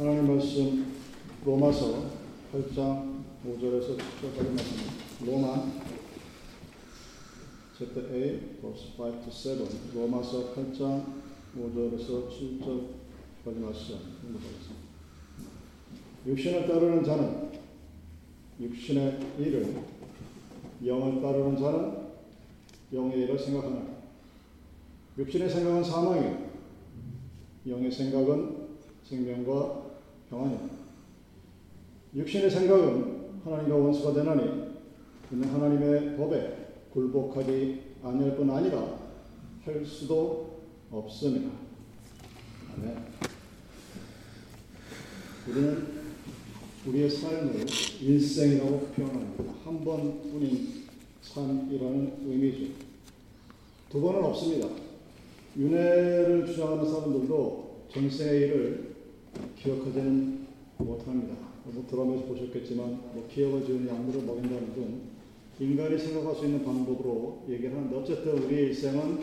하나님 0.00 0.28
말씀 0.28 0.94
로마서 1.44 2.06
8장 2.54 3.22
5절에서 3.46 3.98
7절까지 3.98 4.50
말씀입니다. 4.54 4.94
로마 5.26 5.66
chapter 7.76 8.08
8 8.08 8.60
verse 8.62 8.94
5 8.96 9.20
to 9.20 9.30
7 9.30 9.58
로마서 9.94 10.54
8장 10.54 11.04
5절에서 11.54 12.30
7절까지 12.30 13.58
말씀 13.58 13.96
읽어보겠습니다. 14.24 14.80
육신을 16.28 16.66
따르는 16.66 17.04
자는 17.04 17.50
육신의 18.58 19.20
일을 19.38 19.82
영을 20.86 21.20
따르는 21.20 21.58
자는 21.58 22.06
영의 22.90 23.20
일을 23.20 23.38
생각하나 23.38 23.82
육신의 25.18 25.50
생각은 25.50 25.84
사망이요 25.84 26.50
영의 27.68 27.92
생각은 27.92 28.60
생명과 29.04 29.79
평안이다. 30.30 30.62
육신의 32.14 32.50
생각은 32.50 33.40
하나님과 33.44 33.74
원수가 33.76 34.14
되나니 34.14 34.70
이는 35.32 35.48
하나님의 35.48 36.16
법에 36.16 36.56
굴복하지 36.92 37.82
아니할 38.02 38.36
뿐 38.36 38.50
아니라 38.50 38.98
할 39.64 39.84
수도 39.84 40.60
없습니다. 40.90 41.50
아멘. 42.76 42.96
우리는 45.48 45.86
우리의 46.86 47.10
삶을 47.10 47.66
일생이라고 48.00 48.80
표현합니다. 48.94 49.44
한 49.64 49.84
번뿐인 49.84 50.84
삶이라는 51.22 52.16
의미죠. 52.26 52.72
두 53.90 54.00
번은 54.00 54.24
없습니다. 54.24 54.68
윤회를 55.56 56.46
주장하는 56.46 56.90
사람들도 56.90 57.86
전생의 57.92 58.40
일을 58.40 58.89
기억하지는 59.56 60.46
못합니다. 60.78 61.34
뭐 61.64 61.84
드라마에서 61.88 62.24
보셨겠지만 62.24 62.86
뭐 63.14 63.28
기억을 63.30 63.64
지은 63.64 63.86
약물을 63.86 64.22
먹인다는 64.22 64.74
등 64.74 65.00
인간이 65.60 65.98
생각할 65.98 66.34
수 66.34 66.46
있는 66.46 66.64
방법으로 66.64 67.44
얘기를 67.48 67.76
하는데 67.76 67.94
어쨌든 67.96 68.38
우리의 68.44 68.68
일생은 68.68 69.18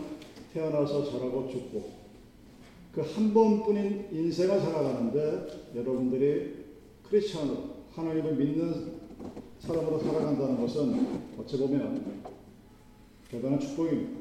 태어나서 0.54 1.10
자라고 1.12 1.50
죽고 1.50 1.98
그 2.94 3.02
한 3.02 3.32
번뿐인 3.32 4.08
인생을 4.12 4.60
살아가는데 4.60 5.72
여러분들이 5.76 6.66
크리스천으로 7.04 7.58
하나님을 7.94 8.36
믿는 8.36 8.94
사람으로 9.60 10.00
살아간다는 10.00 10.60
것은 10.60 11.08
어찌 11.38 11.58
보면 11.58 12.24
대단한 13.30 13.60
축복입니다. 13.60 14.20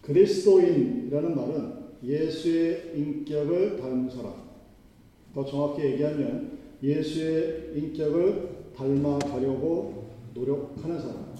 그리스도인이라는 0.00 1.36
말은 1.36 1.72
예수의 2.02 2.92
인격을 2.94 3.76
닮은 3.76 4.08
사람. 4.10 4.51
더 5.34 5.44
정확히 5.44 5.82
얘기하면 5.84 6.58
예수의 6.82 7.72
인격을 7.74 8.72
닮아가려고 8.76 10.04
노력하는 10.34 11.00
사람 11.00 11.32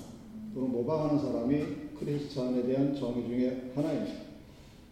또는 0.54 0.70
모방하는 0.70 1.18
사람이 1.18 1.62
크리스찬에 1.98 2.64
대한 2.66 2.94
정의 2.94 3.26
중에 3.26 3.72
하나입니다. 3.74 4.32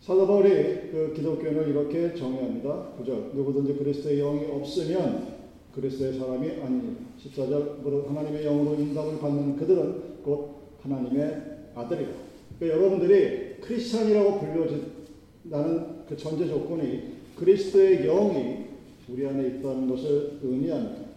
사도 0.00 0.26
바울이 0.26 0.48
그 0.90 1.12
기독교는 1.14 1.68
이렇게 1.70 2.14
정의합니다. 2.14 2.92
9절 2.98 3.34
누구든지 3.34 3.74
그리스도의 3.74 4.18
영이 4.18 4.46
없으면 4.46 5.40
그리스도의 5.74 6.18
사람이 6.18 6.50
아닙니다. 6.62 7.02
14절 7.22 8.06
하나님의 8.06 8.44
영으로 8.44 8.74
인도을 8.74 9.18
받는 9.18 9.56
그들은 9.56 10.22
곧 10.22 10.76
하나님의 10.82 11.42
아들이다. 11.74 12.10
그러니까 12.58 12.78
여러분들이 12.78 13.60
크리스찬이라고 13.60 14.40
불려진다는 14.40 16.06
그 16.08 16.16
전제 16.16 16.48
조건이 16.48 17.20
그리스도의 17.36 18.06
영이 18.06 18.69
우리 19.12 19.26
안에 19.26 19.48
있다는 19.48 19.88
것을 19.88 20.38
의미합니다. 20.42 21.10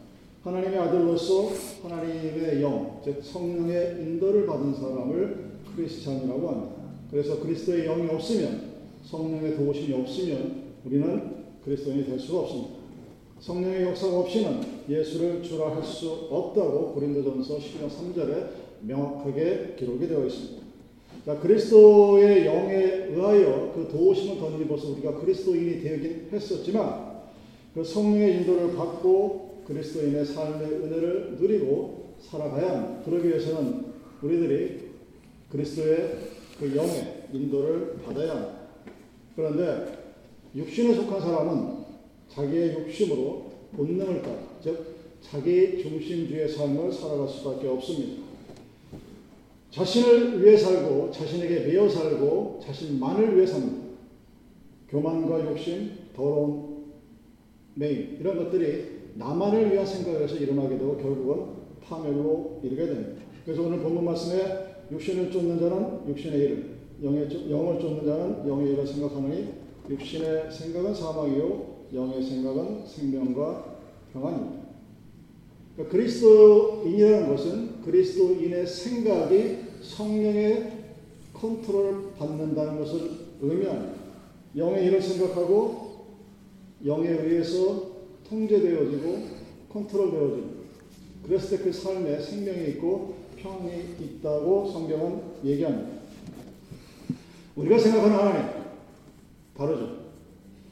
하나님의 0.43 0.77
아들로서 0.77 1.51
하나님의 1.83 2.61
영, 2.61 2.99
즉 3.03 3.23
성령의 3.23 3.97
인도를 4.01 4.45
받은 4.47 4.73
사람을 4.73 5.51
크리스찬이라고 5.75 6.49
합니다. 6.49 6.75
그래서 7.11 7.39
그리스도의 7.39 7.85
영이 7.85 8.09
없으면 8.09 8.73
성령의 9.05 9.55
도우심이 9.55 9.93
없으면 10.01 10.63
우리는 10.85 11.33
그리스도인이 11.63 12.05
될 12.05 12.19
수가 12.19 12.39
없습니다. 12.39 12.73
성령의 13.39 13.83
역사가 13.83 14.19
없이는 14.19 14.61
예수를 14.89 15.43
주라 15.43 15.75
할 15.75 15.83
수 15.83 16.09
없다고 16.29 16.93
고린도전서 16.93 17.57
12장 17.57 17.89
3절에 17.89 18.47
명확하게 18.81 19.75
기록이 19.77 20.07
되어 20.07 20.25
있습니다. 20.25 20.63
자, 21.25 21.39
그리스도의 21.39 22.45
영에 22.45 23.07
의하여 23.11 23.71
그 23.75 23.87
도우심을 23.89 24.39
덧입어서 24.39 24.91
우리가 24.91 25.19
그리스도인이 25.19 25.81
되긴 25.81 26.27
했었지만 26.31 27.12
그 27.73 27.83
성령의 27.83 28.37
인도를 28.37 28.75
받고 28.75 29.63
그리스도인의 29.65 30.25
삶의 30.25 30.67
은혜를 30.67 31.37
누리고 31.39 32.15
살아가야 32.19 32.71
합니다. 32.71 33.01
그러기 33.05 33.29
위해서는 33.29 33.85
우리들이 34.21 34.91
그리스도의 35.49 36.17
그 36.59 36.75
영의 36.75 37.25
인도를 37.33 37.97
받아야 38.05 38.31
합니다. 38.31 38.53
그런데 39.35 40.03
육신에 40.55 40.93
속한 40.93 41.19
사람은 41.19 41.83
자기의 42.29 42.73
욕심으로 42.73 43.51
본능을 43.75 44.21
따라 44.21 44.37
즉 44.61 44.93
자기 45.21 45.81
중심주의 45.81 46.47
삶을 46.47 46.91
살아갈 46.91 47.27
수밖에 47.27 47.67
없습니다. 47.67 48.23
자신을 49.71 50.43
위해 50.43 50.55
살고 50.55 51.09
자신에게 51.09 51.61
매여 51.61 51.89
살고 51.89 52.59
자신만을 52.63 53.35
위해 53.35 53.47
삽니다. 53.47 53.83
교만과 54.89 55.45
욕심, 55.45 55.97
더러운 56.15 56.72
매임 57.75 58.17
이런 58.19 58.37
것들이 58.37 59.03
나만을 59.15 59.71
위한 59.71 59.85
생각에서 59.85 60.35
일어나게 60.35 60.77
되고 60.77 60.97
결국은 60.97 61.63
파멸로 61.81 62.61
이르게 62.63 62.85
됩니다. 62.87 63.21
그래서 63.45 63.63
오늘 63.63 63.79
본문 63.79 64.05
말씀에 64.05 64.73
육신을 64.91 65.31
쫓는 65.31 65.59
자는 65.59 66.07
육신의 66.07 66.39
일을, 66.39 66.75
영의, 67.03 67.51
영을 67.51 67.79
쫓는 67.79 68.05
자는 68.05 68.47
영의 68.47 68.73
일을 68.73 68.85
생각하느니 68.85 69.49
육신의 69.89 70.51
생각은 70.51 70.93
사망이요 70.93 71.73
영의 71.93 72.23
생각은 72.23 72.85
생명과 72.85 73.77
평안입니다. 74.13 74.63
그러니까 75.75 75.91
그리스도인이라는 75.91 77.29
것은 77.29 77.81
그리스도인의 77.81 78.65
생각이 78.67 79.57
성령의 79.81 80.71
컨트롤 81.33 82.13
받는다는 82.17 82.79
것을 82.79 83.09
의미합니다. 83.41 83.93
영의 84.55 84.85
일을 84.85 85.01
생각하고 85.01 85.82
영에 86.85 87.09
의해서 87.09 87.91
통제되어지고 88.29 89.27
컨트롤되어지고 89.71 90.63
그랬을 91.25 91.57
때 91.57 91.63
그 91.63 91.71
삶에 91.71 92.19
생명이 92.19 92.69
있고 92.71 93.15
평이 93.37 93.95
있다고 93.99 94.69
성경은 94.71 95.21
얘기합니다. 95.43 96.01
우리가 97.55 97.77
생각하는 97.77 98.15
하나님 98.17 98.63
다르죠. 99.55 100.03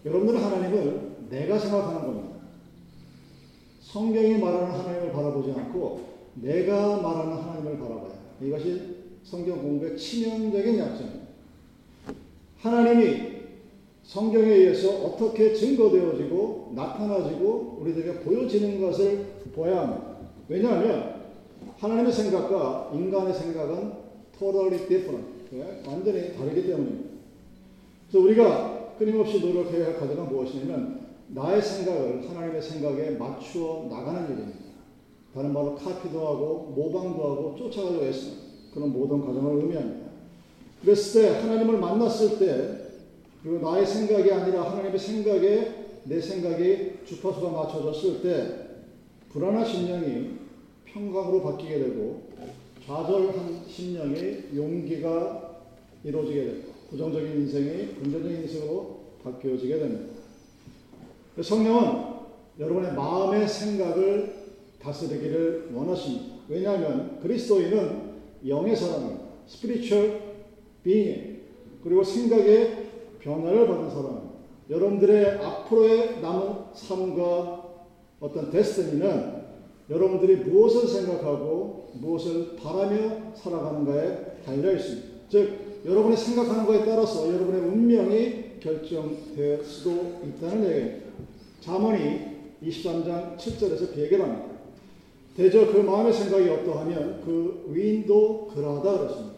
여러분들은 0.05 0.41
하나님을 0.41 1.11
내가 1.29 1.59
생각하는 1.59 2.01
겁니다. 2.01 2.29
성경이 3.81 4.37
말하는 4.37 4.71
하나님을 4.71 5.11
바라보지 5.11 5.51
않고 5.51 6.11
내가 6.35 7.01
말하는 7.01 7.33
하나님을 7.37 7.77
바라봐야 7.77 8.11
이것이 8.41 8.95
성경 9.23 9.61
공부의 9.61 9.97
치명적인 9.97 10.79
약점입니다. 10.79 11.25
하나님이 12.57 13.40
성경에 14.03 14.47
의해서 14.47 14.89
어떻게 15.05 15.53
증거되어지고 15.53 16.73
나타나지고 16.75 17.77
우리들에게 17.81 18.19
보여지는 18.21 18.81
것을 18.81 19.25
보아야 19.53 19.81
합니다. 19.81 20.17
왜냐하면 20.47 21.21
하나님의 21.77 22.11
생각과 22.11 22.91
인간의 22.93 23.33
생각은 23.33 23.93
totally 24.37 24.87
different. 24.87 25.41
완전히 25.87 26.35
다르기 26.35 26.67
때문입니다. 26.67 27.09
그래서 28.09 28.25
우리가 28.25 28.95
끊임없이 28.97 29.39
노력해야 29.39 29.87
할 29.87 29.99
과제가 29.99 30.23
무엇이냐면 30.23 31.01
나의 31.27 31.61
생각을 31.61 32.29
하나님의 32.29 32.61
생각에 32.61 33.11
맞추어 33.11 33.87
나가는 33.89 34.25
일입니다. 34.25 34.59
다른 35.33 35.53
말로 35.53 35.75
카피도 35.75 36.19
하고 36.19 36.73
모방도 36.75 37.23
하고 37.23 37.55
쫓아가려고 37.57 38.05
했습니다. 38.05 38.41
그런 38.73 38.91
모든 38.91 39.21
과정을 39.21 39.61
의미합니다. 39.61 40.11
그랬을 40.81 41.21
때 41.21 41.39
하나님을 41.39 41.77
만났을 41.77 42.39
때 42.39 42.80
그리고 43.43 43.59
나의 43.59 43.85
생각이 43.85 44.31
아니라 44.31 44.71
하나님의 44.71 44.99
생각에 44.99 45.81
내 46.03 46.21
생각이 46.21 46.99
주파수가 47.05 47.49
맞춰졌을 47.49 48.21
때 48.21 48.71
불안한 49.29 49.65
심령이 49.65 50.31
평강으로 50.85 51.41
바뀌게 51.41 51.79
되고 51.79 52.23
좌절한 52.85 53.63
심령이 53.67 54.55
용기가 54.55 55.61
이루어지게 56.03 56.43
되고 56.43 56.71
부정적인 56.89 57.31
인생이 57.41 57.95
긍정적인 57.95 58.43
인생으로 58.43 58.99
바뀌어지게 59.23 59.79
됩니다. 59.79 60.13
성령은 61.41 62.11
여러분의 62.59 62.93
마음의 62.93 63.47
생각을 63.47 64.41
다스리기를 64.81 65.69
원하십니다. 65.73 66.35
왜냐하면 66.49 67.19
그리스도인은 67.21 68.11
영의 68.47 68.75
사람입니다. 68.75 69.21
spiritual 69.47 70.19
being 70.83 71.39
그리고 71.83 72.03
생각의 72.03 72.90
변화를 73.21 73.67
받은 73.67 73.89
사람입니다. 73.89 74.31
여러분들의 74.69 75.43
앞으로의 75.43 76.21
남은 76.21 76.53
삶과 76.73 77.69
어떤 78.19 78.51
데스티니는 78.51 79.41
여러분들이 79.89 80.37
무엇을 80.37 80.87
생각하고 80.87 81.91
무엇을 81.95 82.55
바라며 82.55 83.33
살아가는가에 83.35 84.41
달려 84.45 84.73
있습니다. 84.73 85.07
즉, 85.29 85.81
여러분이 85.85 86.15
생각하는 86.15 86.65
것에 86.65 86.85
따라서 86.85 87.27
여러분의 87.27 87.61
운명이 87.61 88.59
결정될 88.59 89.63
수도 89.63 90.21
있다는 90.23 90.69
얘기입니다. 90.69 91.11
자문이 91.59 92.31
23장 92.63 93.37
7절에서 93.37 93.93
비교합니다. 93.93 94.51
대저 95.35 95.71
그 95.71 95.77
마음의 95.77 96.13
생각이 96.13 96.47
어떠하면 96.49 97.21
그 97.25 97.65
위인도 97.69 98.49
그러하다 98.53 98.97
그랬습니다. 98.97 99.35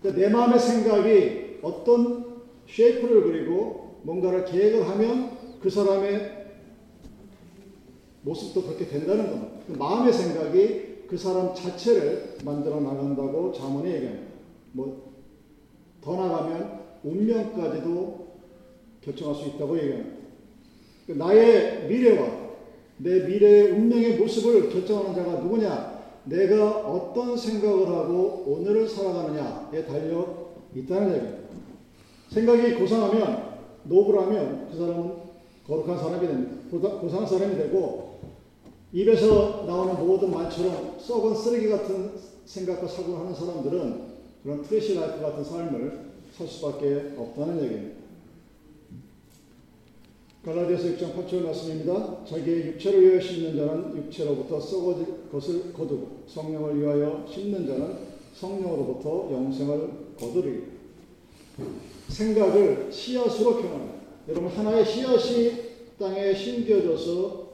그러니까 0.00 0.20
내 0.20 0.32
마음의 0.32 0.58
생각이 0.58 1.58
어떤 1.62 2.29
쉐이프를 2.74 3.22
그리고 3.24 4.00
뭔가를 4.02 4.44
계획을 4.44 4.88
하면 4.88 5.38
그 5.60 5.68
사람의 5.68 6.38
모습도 8.22 8.62
그렇게 8.62 8.86
된다는 8.86 9.30
겁니다. 9.30 9.52
그 9.66 9.72
마음의 9.72 10.12
생각이 10.12 11.06
그 11.08 11.16
사람 11.16 11.54
자체를 11.54 12.36
만들어 12.44 12.80
나간다고 12.80 13.52
자문이 13.52 13.90
얘기합니다. 13.92 14.30
뭐 14.72 15.10
더 16.02 16.16
나가면 16.16 16.80
운명까지도 17.04 18.30
결정할 19.02 19.34
수 19.34 19.48
있다고 19.48 19.78
얘기합니다. 19.78 20.16
그 21.06 21.12
나의 21.12 21.88
미래와 21.88 22.40
내 22.98 23.20
미래의 23.26 23.72
운명의 23.72 24.16
모습을 24.16 24.70
결정하는 24.70 25.14
자가 25.14 25.40
누구냐? 25.40 26.00
내가 26.24 26.86
어떤 26.86 27.36
생각을 27.36 27.88
하고 27.88 28.44
오늘을 28.46 28.86
살아가느냐에 28.88 29.84
달려 29.86 30.50
있다는 30.74 31.14
얘기입니다. 31.14 31.49
생각이 32.30 32.74
고상하면, 32.74 33.50
noble하면 33.84 34.68
그 34.70 34.78
사람은 34.78 35.12
거룩한 35.66 35.98
사람이 35.98 36.26
됩니다. 36.26 37.00
고상한 37.00 37.26
사람이 37.26 37.56
되고, 37.56 38.20
입에서 38.92 39.64
나오는 39.66 39.94
모든 40.04 40.30
말처럼 40.30 40.96
썩은 40.98 41.34
쓰레기 41.34 41.68
같은 41.68 42.12
생각과 42.44 42.86
사고를 42.86 43.20
하는 43.20 43.34
사람들은 43.34 44.10
그런 44.42 44.62
trash 44.62 44.94
life 44.94 45.20
같은 45.20 45.44
삶을 45.44 46.10
살 46.32 46.46
수밖에 46.46 47.14
없다는 47.16 47.62
얘기입니다. 47.62 48.00
갈라디아서 50.44 50.84
6장 50.84 51.14
8절 51.14 51.42
말씀입니다. 51.44 52.24
자기의 52.24 52.68
육체를 52.68 53.02
위하여 53.02 53.20
심는 53.20 53.56
자는 53.56 53.96
육체로부터 53.96 54.58
썩어질 54.58 55.30
것을 55.30 55.72
거두고 55.74 56.22
성령을 56.26 56.80
위하여 56.80 57.26
심는 57.28 57.66
자는 57.66 57.98
성령으로부터 58.34 59.28
영생을 59.32 59.90
거두리. 60.18 60.79
생각을 62.08 62.88
씨앗으로 62.90 63.56
표현합니다. 63.56 63.94
여러분 64.28 64.48
하나의 64.48 64.84
씨앗이 64.84 65.52
땅에 65.98 66.34
심겨져서 66.34 67.50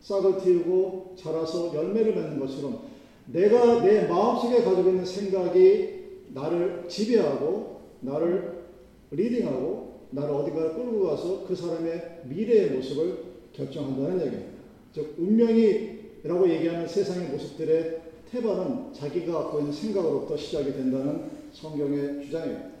싹을 0.00 0.38
틔우고 0.38 1.14
자라서 1.16 1.74
열매를 1.74 2.14
맺는 2.14 2.40
것처럼 2.40 2.80
내가 3.26 3.82
내 3.82 4.06
마음속에 4.06 4.62
가지고 4.62 4.90
있는 4.90 5.04
생각이 5.04 5.98
나를 6.34 6.84
지배하고 6.88 7.80
나를 8.00 8.64
리딩하고 9.10 9.88
나를 10.10 10.34
어디가 10.34 10.74
끌고 10.74 11.06
가서 11.08 11.44
그 11.46 11.54
사람의 11.54 12.22
미래의 12.24 12.70
모습을 12.70 13.24
결정한다는 13.52 14.26
얘기입니다. 14.26 14.52
즉 14.94 15.14
운명이라고 15.18 16.48
얘기하는 16.48 16.88
세상의 16.88 17.28
모습들의 17.28 18.00
태반은 18.30 18.92
자기가 18.92 19.32
갖고 19.32 19.60
있는 19.60 19.72
생각으로부터 19.72 20.36
시작이 20.36 20.72
된다는 20.72 21.30
성경의 21.52 22.24
주장입니다. 22.24 22.77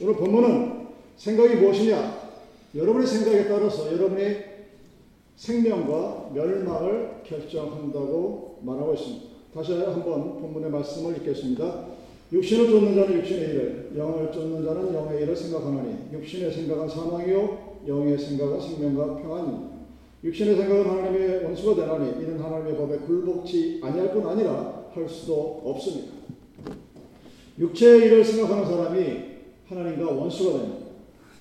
오늘 0.00 0.16
본문은 0.16 0.86
생각이 1.16 1.54
무엇이냐? 1.54 2.24
여러분의 2.74 3.06
생각에 3.06 3.46
따라서 3.46 3.92
여러분의 3.92 4.44
생명과 5.36 6.30
멸망을 6.34 7.22
결정한다고 7.24 8.58
말하고 8.62 8.94
있습니다. 8.94 9.24
다시 9.54 9.72
한번 9.74 10.40
본문의 10.40 10.68
말씀을 10.70 11.18
읽겠습니다. 11.18 11.86
육신을 12.32 12.70
쫓는 12.70 12.96
자는 12.96 13.18
육신의 13.20 13.48
일을, 13.50 13.92
영을 13.96 14.32
쫓는 14.32 14.64
자는 14.64 14.92
영의 14.92 15.22
일을 15.22 15.36
생각하나니 15.36 16.08
육신의 16.12 16.52
생각은 16.52 16.88
사망이요 16.88 17.76
영의 17.86 18.18
생각은 18.18 18.60
생명과 18.60 19.22
평안이니 19.22 19.58
육신의 20.24 20.56
생각은 20.56 20.90
하나님의 20.90 21.44
원수가 21.44 21.76
되나니 21.76 22.20
이는 22.20 22.40
하나님의 22.40 22.76
법에 22.76 22.96
굴복치 22.98 23.78
아니할 23.80 24.12
뿐 24.12 24.26
아니라 24.26 24.86
할 24.92 25.08
수도 25.08 25.62
없습니다. 25.64 26.14
육체의 27.60 28.06
일을 28.06 28.24
생각하는 28.24 28.66
사람이 28.66 29.33
하나님과 29.74 30.12
원수가 30.12 30.58
됩니다. 30.58 30.86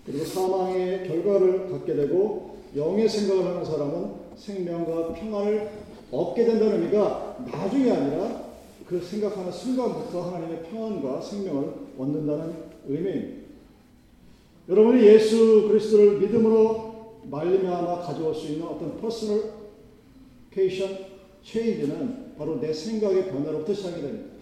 그리고 0.05 0.25
사망의 0.25 1.07
결과를 1.07 1.69
갖게 1.71 1.95
되고 1.95 2.57
영의 2.75 3.07
생각을 3.07 3.45
하는 3.45 3.63
사람은 3.63 4.23
생명과 4.35 5.13
평안을 5.13 5.69
얻게 6.11 6.45
된다는 6.45 6.83
의미가 6.83 7.37
나중이 7.51 7.89
아니라 7.89 8.43
그 8.85 8.99
생각하는 8.99 9.51
순간부터 9.51 10.21
하나님의 10.21 10.63
평안과 10.63 11.21
생명을 11.21 11.73
얻는다는 11.97 12.53
의미입니다. 12.87 13.43
여러분이 14.69 15.05
예수 15.05 15.67
그리스도를 15.67 16.19
믿음으로 16.19 16.93
말미암아 17.29 18.01
가져올 18.01 18.33
수 18.33 18.51
있는 18.51 18.67
어떤 18.67 18.97
personal 18.99 19.43
케이션 20.51 20.97
change는 21.43 22.35
바로 22.37 22.59
내 22.59 22.71
생각의 22.73 23.29
변화로부터 23.29 23.73
시작이 23.73 24.01
됩니다. 24.01 24.33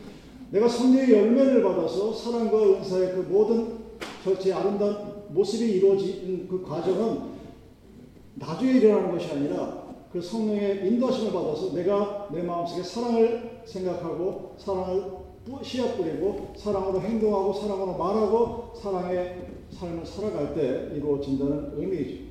내가 0.52 0.68
성령의 0.68 1.12
열매를 1.12 1.64
받아서 1.64 2.14
사랑과 2.14 2.62
은사의 2.62 3.14
그 3.14 3.20
모든 3.30 3.68
절제 3.68 4.54
아름다운 4.54 5.24
모습이 5.30 5.72
이루어진 5.74 6.48
그 6.48 6.62
과정은 6.62 7.32
나중에 8.36 8.74
일어나는 8.74 9.12
것이 9.12 9.32
아니라 9.32 9.82
그 10.12 10.22
성령의 10.22 10.88
인도하심을 10.88 11.32
받아서 11.32 11.74
내가 11.74 12.28
내 12.32 12.44
마음속에 12.44 12.84
사랑을 12.84 13.62
생각하고 13.66 14.56
사랑을 14.58 15.22
씨앗 15.64 15.98
뿌리고 15.98 16.54
사랑으로 16.56 17.02
행동하고 17.02 17.54
사랑으로 17.54 17.98
말하고 17.98 18.74
사랑의 18.80 19.48
삶을 19.72 20.06
살아갈 20.06 20.54
때 20.54 20.96
이루어진다는 20.96 21.74
의미이죠. 21.78 22.24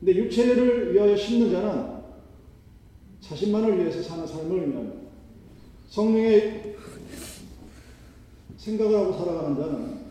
근데 0.00 0.16
육체를 0.16 0.94
위하여 0.94 1.16
심는 1.16 1.52
자는 1.52 1.94
자신만을 3.20 3.78
위해서 3.78 4.02
사는 4.02 4.26
삶을 4.26 4.60
의미합니다. 4.60 4.96
성령의 5.88 6.76
생각을 8.56 8.98
하고 8.98 9.12
살아가는 9.12 9.56
자는 9.56 10.03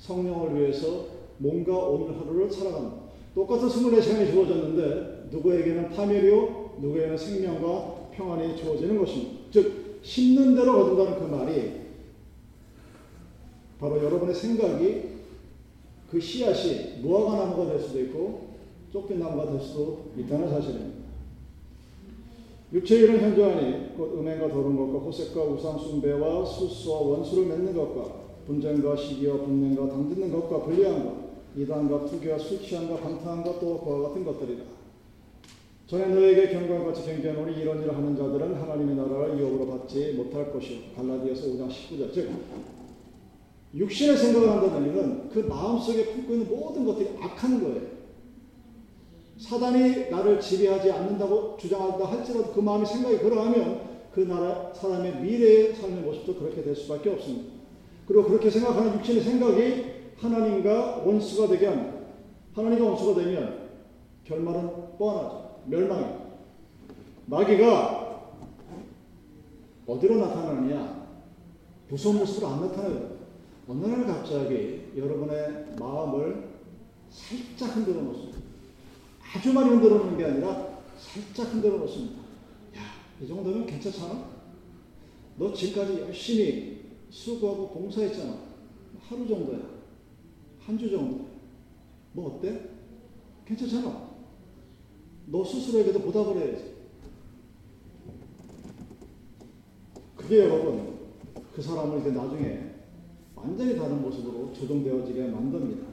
성령을 0.00 0.58
위해서 0.58 1.06
뭔가 1.38 1.76
오늘 1.76 2.18
하루를 2.18 2.50
살아갑니다. 2.50 2.96
똑같은 3.34 3.68
24시간이 3.68 4.32
주어졌는데 4.32 5.28
누구에게는 5.30 5.90
파멸이요 5.90 6.70
누구에게는 6.80 7.16
생명과 7.16 8.10
평안이 8.12 8.56
주어지는 8.56 8.98
것입니다. 8.98 9.38
즉 9.50 10.00
심는 10.02 10.54
대로 10.54 10.72
거둔다는 10.72 11.18
그 11.18 11.34
말이 11.34 11.80
바로 13.78 14.02
여러분의 14.02 14.34
생각이 14.34 15.10
그 16.10 16.20
씨앗이 16.20 17.00
무화과 17.02 17.36
나무가 17.36 17.70
될 17.70 17.80
수도 17.80 18.00
있고 18.00 18.50
쫓긴 18.92 19.20
나무가 19.20 19.50
될 19.50 19.60
수도 19.60 20.10
있다는 20.18 20.48
사실입니다. 20.48 21.00
육체의 22.72 23.02
일은 23.02 23.20
현저하니 23.20 23.96
곧 23.96 24.18
음행과 24.18 24.48
더러운 24.48 24.76
것과 24.76 25.04
호색과 25.06 25.42
우상 25.42 25.78
숭배와 25.78 26.44
수수와 26.44 27.00
원수를 27.00 27.46
맺는 27.46 27.74
것과 27.74 28.19
분쟁과 28.46 28.96
시기와 28.96 29.38
분명과 29.38 29.88
당짓는 29.88 30.32
것과 30.32 30.62
불리한 30.62 31.04
것 31.04 31.30
이단과 31.56 32.06
투기와 32.06 32.38
술 32.38 32.60
취함과 32.60 32.96
방탕함과 32.96 33.58
또 33.58 33.80
그와 33.80 34.08
같은 34.08 34.24
것들이다. 34.24 34.62
전에 35.86 36.06
너에게 36.06 36.52
경고한 36.52 36.86
같이 36.86 37.04
경계하노니 37.04 37.60
이런 37.60 37.82
일을 37.82 37.96
하는 37.96 38.16
자들은 38.16 38.54
하나님의 38.54 38.94
나라를 38.94 39.40
유업으로 39.40 39.66
받지 39.66 40.12
못할 40.12 40.52
것이요. 40.52 40.78
갈라디아서 40.94 41.48
5장 41.48 41.68
19절. 41.68 42.12
즉 42.12 42.30
육신의 43.74 44.16
생각을 44.16 44.50
한다는 44.50 44.88
얘기는 44.88 45.28
그 45.28 45.40
마음속에 45.40 46.06
품고 46.06 46.32
있는 46.32 46.48
모든 46.48 46.84
것들이 46.84 47.10
악한 47.20 47.60
거예요. 47.62 48.00
사단이 49.38 50.10
나를 50.10 50.38
지배하지 50.38 50.92
않는다고 50.92 51.56
주장한다 51.56 52.04
할지라도 52.04 52.52
그 52.52 52.60
마음의 52.60 52.86
생각이 52.86 53.18
그러하면 53.18 53.80
그 54.12 54.20
나라 54.20 54.72
사람의 54.72 55.22
미래의 55.22 55.74
삶의 55.74 56.02
모습도 56.02 56.36
그렇게 56.36 56.62
될 56.62 56.76
수밖에 56.76 57.10
없습니다. 57.10 57.59
그리고 58.10 58.24
그렇게 58.24 58.50
생각하는 58.50 58.98
육신의 58.98 59.22
생각이 59.22 59.84
하나님과 60.16 61.04
원수가 61.06 61.46
되게 61.46 61.66
합니다. 61.66 61.96
하나님과 62.54 62.84
원수가 62.84 63.22
되면 63.22 63.68
결말은 64.24 64.98
뻔하죠. 64.98 65.60
멸망입니다. 65.66 66.24
마귀가 67.26 68.32
어디로 69.86 70.16
나타나느냐? 70.16 71.06
무서운 71.88 72.18
모습으로 72.18 72.48
안 72.48 72.60
나타나요. 72.62 73.16
어느 73.68 73.86
날 73.86 74.04
갑자기 74.04 74.90
여러분의 74.96 75.76
마음을 75.78 76.48
살짝 77.10 77.76
흔들어 77.76 78.02
놓습니다. 78.02 78.38
아주 79.36 79.52
많이 79.52 79.70
흔들어 79.70 79.98
놓는 79.98 80.18
게 80.18 80.24
아니라 80.24 80.80
살짝 80.98 81.54
흔들어 81.54 81.76
놓습니다. 81.76 82.18
야, 82.76 82.80
이 83.22 83.28
정도면 83.28 83.66
괜찮잖아? 83.66 84.24
너 85.36 85.52
지금까지 85.52 86.00
열심히 86.00 86.79
수고하고 87.10 87.68
봉사했잖아. 87.70 88.36
하루 89.00 89.26
정도야. 89.26 89.58
한 90.60 90.78
주 90.78 90.90
정도. 90.90 91.26
뭐 92.12 92.36
어때? 92.36 92.68
괜찮잖아. 93.44 94.10
너 95.26 95.44
스스로에게도 95.44 96.00
보답을 96.00 96.36
해야지. 96.36 96.74
그게 100.16 100.40
여러분, 100.40 100.98
그 101.54 101.60
사람을 101.62 102.00
이제 102.00 102.10
나중에 102.10 102.70
완전히 103.34 103.76
다른 103.76 104.02
모습으로 104.02 104.52
조정되어지게 104.52 105.28
만듭니다. 105.28 105.88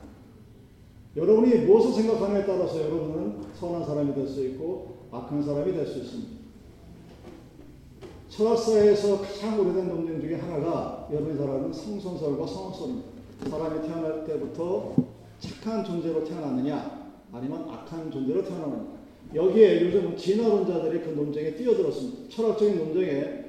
여러분이 1.15 1.65
무엇을 1.65 1.93
생각하느냐에 1.93 2.45
따라서 2.45 2.79
여러분은 2.81 3.53
선한 3.55 3.85
사람이 3.85 4.13
될 4.13 4.27
수 4.27 4.45
있고 4.47 5.07
악한 5.11 5.41
사람이 5.43 5.71
될 5.73 5.87
수 5.87 5.99
있습니다. 5.99 6.36
철학사에서 8.29 9.21
가장 9.21 9.59
오래된 9.59 9.87
논쟁 9.87 10.19
중에 10.19 10.35
하나가 10.35 11.07
여러분이 11.11 11.37
잘 11.37 11.49
아는 11.49 11.71
성선설과 11.71 12.45
성악설입니다. 12.45 13.07
사람이 13.49 13.87
태어날 13.87 14.25
때부터 14.25 14.95
착한 15.39 15.83
존재로 15.83 16.23
태어났느냐 16.23 17.13
아니면 17.31 17.69
악한 17.69 18.11
존재로 18.11 18.43
태어나느냐 18.43 18.97
여기에 19.33 19.85
요즘 19.85 20.15
진화론자들이 20.15 21.01
그 21.01 21.09
논쟁에 21.09 21.55
뛰어들었습니다. 21.55 22.29
철학적인 22.29 22.77
논쟁에 22.77 23.45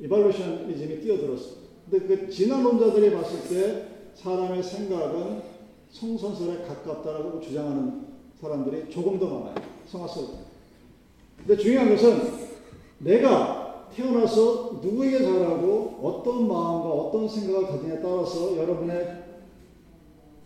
이발루션이즘이 0.00 1.00
뛰어들었습니다. 1.00 1.64
근데 1.90 2.06
그 2.06 2.30
진화론자들이 2.30 3.12
봤을 3.12 3.48
때 3.48 3.88
사람의 4.14 4.62
생각은 4.62 5.42
성선설에 5.90 6.62
가깝다라고 6.62 7.40
주장하는 7.40 8.06
사람들이 8.40 8.90
조금 8.90 9.18
더 9.18 9.28
많아요. 9.28 9.54
성악설. 9.86 10.24
근데 11.38 11.56
중요한 11.56 11.90
것은 11.90 12.44
내가 12.98 13.63
태어나서 13.94 14.80
누구에게 14.82 15.18
잘하고 15.18 16.00
어떤 16.02 16.48
마음과 16.48 16.88
어떤 16.88 17.28
생각을 17.28 17.66
가지냐에 17.68 18.00
따라서 18.00 18.56
여러분의 18.56 19.24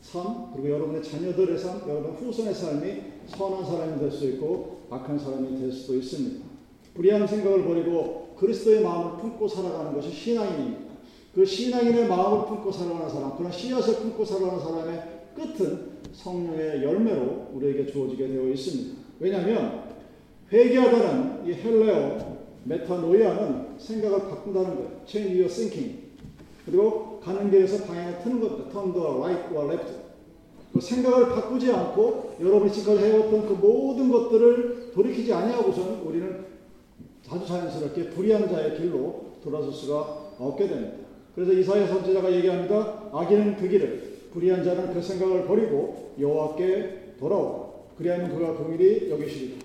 삶, 0.00 0.52
그리고 0.52 0.70
여러분의 0.70 1.02
자녀들의 1.02 1.58
삶, 1.58 1.82
여러분 1.88 2.12
후손의 2.12 2.54
삶이 2.54 3.02
선한 3.26 3.64
사람이 3.64 3.98
될 3.98 4.10
수 4.10 4.26
있고 4.30 4.78
악한 4.90 5.18
사람이 5.18 5.58
될 5.58 5.72
수도 5.72 5.96
있습니다. 5.96 6.46
불의한 6.94 7.26
생각을 7.26 7.64
버리고 7.64 8.34
그리스도의 8.38 8.82
마음을 8.82 9.20
품고 9.20 9.48
살아가는 9.48 9.94
것이 9.94 10.10
신앙인입니다. 10.10 10.88
그 11.34 11.44
신앙인의 11.44 12.08
마음을 12.08 12.46
품고 12.46 12.72
살아가는 12.72 13.08
사람, 13.08 13.36
그런 13.36 13.52
씨앗을 13.52 13.96
품고 13.96 14.24
살아가는 14.24 14.60
사람의 14.60 15.02
끝은 15.34 15.98
성령의 16.12 16.82
열매로 16.82 17.48
우리에게 17.54 17.86
주어지게 17.86 18.28
되어 18.28 18.48
있습니다. 18.48 18.98
왜냐하면 19.20 19.84
회개하다는 20.50 21.46
이 21.46 21.52
헬레오 21.52 22.37
메타노이아는 22.68 23.78
생각을 23.78 24.20
바꾼다는 24.28 24.76
거예요. 24.76 24.90
Change 25.06 25.40
your 25.40 25.52
thinking. 25.52 26.08
그리고 26.66 27.18
가는 27.20 27.50
길에서 27.50 27.84
방향을 27.84 28.18
트는 28.22 28.40
겁니다. 28.40 28.70
Turn 28.70 28.92
the 28.92 29.06
right 29.06 29.54
or 29.54 29.72
left. 29.72 29.92
그 30.72 30.80
생각을 30.80 31.30
바꾸지 31.30 31.72
않고 31.72 32.36
여러분이 32.40 32.70
지금까지 32.70 33.08
해왔던 33.08 33.48
그 33.48 33.52
모든 33.54 34.10
것들을 34.10 34.92
돌이키지 34.94 35.32
아니하고선 35.32 36.02
우리는 36.04 36.44
아주 37.30 37.46
자연스럽게 37.46 38.10
불의한 38.10 38.48
자의 38.48 38.76
길로 38.76 39.32
돌아설 39.42 39.72
수가 39.72 40.34
없게 40.38 40.68
됩니다. 40.68 40.94
그래서 41.34 41.52
이사야 41.52 41.86
선지자가 41.86 42.32
얘기합니다. 42.32 43.08
악인은 43.12 43.56
그 43.56 43.68
길을 43.68 44.18
불의한 44.32 44.62
자는 44.62 44.92
그 44.92 45.00
생각을 45.00 45.46
버리고 45.46 46.12
여호와께 46.20 47.14
돌아오라. 47.18 47.68
그리하면 47.96 48.36
그가 48.36 48.52
공일이 48.54 49.10
여기시리라. 49.10 49.58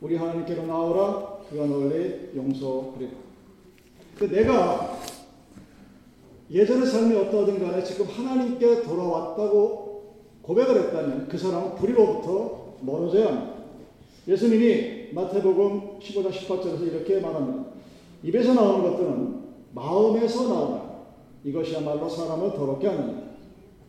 우리 0.00 0.16
하나님께로 0.16 0.66
나오라. 0.66 1.35
그가 1.50 1.66
너를 1.66 2.32
용서하리라. 2.34 3.10
그 4.18 4.24
내가 4.24 4.98
예전의 6.50 6.86
삶이 6.86 7.16
어떠하든 7.16 7.58
간에 7.60 7.82
지금 7.82 8.06
하나님께 8.06 8.82
돌아왔다고 8.82 10.14
고백을 10.42 10.84
했다면 10.84 11.28
그 11.28 11.36
사람은 11.36 11.74
불의로부터 11.74 12.76
멀어져야 12.80 13.26
합니다. 13.26 13.56
예수님이 14.28 15.12
마태복음 15.12 15.98
15장 16.00 16.30
18절에서 16.30 16.86
이렇게 16.86 17.20
말합니다. 17.20 17.64
입에서 18.22 18.54
나오는 18.54 18.90
것들은 18.90 19.46
마음에서 19.72 20.48
나오나 20.48 20.86
이것이야말로 21.44 22.08
사람을 22.08 22.52
더럽게 22.54 22.88
하느니 22.88 23.26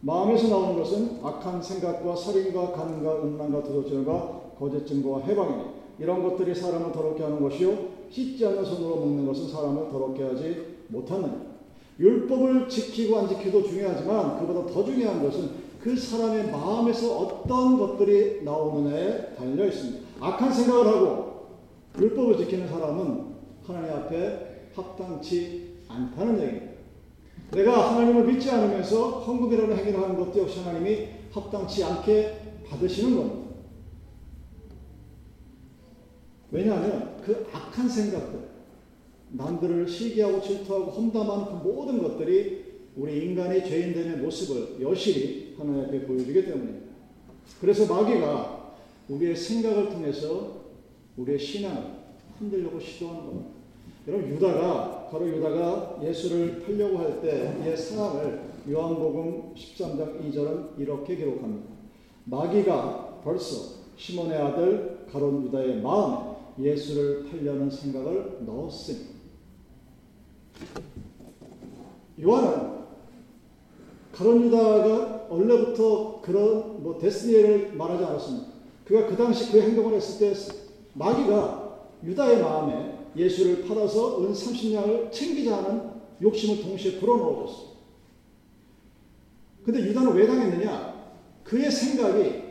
마음에서 0.01 0.47
나오는 0.49 0.77
것은 0.77 1.19
악한 1.23 1.61
생각과 1.61 2.15
살인과 2.15 2.71
간과 2.71 3.23
음란과 3.23 3.63
도둑질과 3.63 4.41
거짓 4.59 4.85
증거와 4.85 5.21
해방이니 5.21 5.76
이런 5.99 6.23
것들이 6.23 6.53
사람을 6.53 6.91
더럽게 6.91 7.23
하는 7.23 7.41
것이요 7.41 7.97
씻지 8.09 8.45
않는 8.45 8.63
손으로 8.63 8.97
먹는 8.97 9.25
것은 9.25 9.49
사람을 9.49 9.89
더럽게 9.89 10.23
하지 10.23 10.77
못하느니 10.87 11.33
율법을 11.99 12.69
지키고 12.69 13.17
안 13.17 13.27
지키도 13.27 13.63
중요하지만 13.63 14.39
그보다 14.39 14.71
더 14.71 14.85
중요한 14.85 15.21
것은 15.23 15.67
그 15.81 15.95
사람의 15.95 16.51
마음에서 16.51 17.17
어떤 17.17 17.77
것들이 17.77 18.43
나오느냐에 18.43 19.35
달려 19.35 19.65
있습니다. 19.65 19.99
악한 20.19 20.51
생각을 20.51 20.87
하고 20.87 21.47
율법을 21.99 22.37
지키는 22.37 22.67
사람은 22.67 23.25
하나님 23.65 23.91
앞에 23.93 24.71
합당치 24.75 25.77
않다는 25.87 26.41
얘기입니다. 26.41 26.77
내가 27.51 27.93
하나님을 27.93 28.25
믿지 28.25 28.51
않으면서 28.51 29.21
헌금이라는 29.21 29.77
행위를 29.77 30.01
하는 30.01 30.17
것도 30.17 30.39
역시 30.39 30.59
하나님이 30.59 31.07
합당치 31.31 31.83
않게 31.83 32.63
받으시는 32.69 33.17
겁니다. 33.17 33.46
왜냐하면 36.51 37.17
그 37.25 37.45
악한 37.51 37.89
생각들, 37.89 38.39
남들을 39.31 39.87
시기하고 39.87 40.41
질투하고 40.41 40.91
험담하는 40.91 41.45
그 41.45 41.67
모든 41.67 42.01
것들이 42.01 42.65
우리 42.95 43.25
인간의 43.25 43.67
죄인됨의 43.67 44.17
모습을 44.17 44.81
여실히 44.81 45.55
하나님 45.57 45.85
앞에 45.85 46.05
보여주기 46.05 46.45
때문입니다. 46.45 46.87
그래서 47.59 47.93
마귀가 47.93 48.75
우리의 49.09 49.35
생각을 49.35 49.89
통해서 49.89 50.61
우리의 51.17 51.39
신앙을 51.39 51.83
흔들려고 52.39 52.79
시도하는 52.79 53.25
겁니다. 53.25 53.49
여러분 54.07 54.29
유다가 54.29 55.09
바로 55.11 55.27
유다가 55.27 55.99
예수를 56.03 56.63
팔려고 56.63 56.99
할 56.99 57.21
때의 57.21 57.75
상황을 57.75 58.41
요한복음 58.69 59.53
13장 59.53 60.21
2절은 60.23 60.79
이렇게 60.79 61.15
기록합니다. 61.15 61.67
마귀가 62.25 63.21
벌써 63.23 63.77
시몬의 63.97 64.37
아들 64.37 65.05
가론 65.11 65.45
유다의 65.45 65.81
마음에 65.81 66.36
예수를 66.59 67.25
팔려는 67.29 67.69
생각을 67.69 68.39
넣었습니다. 68.45 69.17
요한은 72.21 72.77
가론 74.11 74.45
유다가 74.45 75.27
원래부터 75.29 76.21
그런 76.21 76.81
뭐 76.81 76.97
데스니를 76.97 77.73
말하지 77.73 78.03
않았습니다. 78.03 78.47
그가 78.85 79.05
그 79.05 79.15
당시 79.15 79.51
그 79.51 79.61
행동을 79.61 79.93
했을 79.93 80.19
때 80.19 80.33
마귀가 80.93 81.89
유다의 82.03 82.41
마음에 82.41 82.97
예수를 83.15 83.67
팔아서 83.67 84.23
은 84.23 84.33
30냥을 84.33 85.11
챙기자는 85.11 85.97
욕심을 86.21 86.63
동시에 86.63 86.99
불어넣어줬어요. 86.99 87.67
근데 89.63 89.81
유다는 89.81 90.13
왜 90.13 90.25
당했느냐? 90.25 91.11
그의 91.43 91.69
생각이 91.69 92.47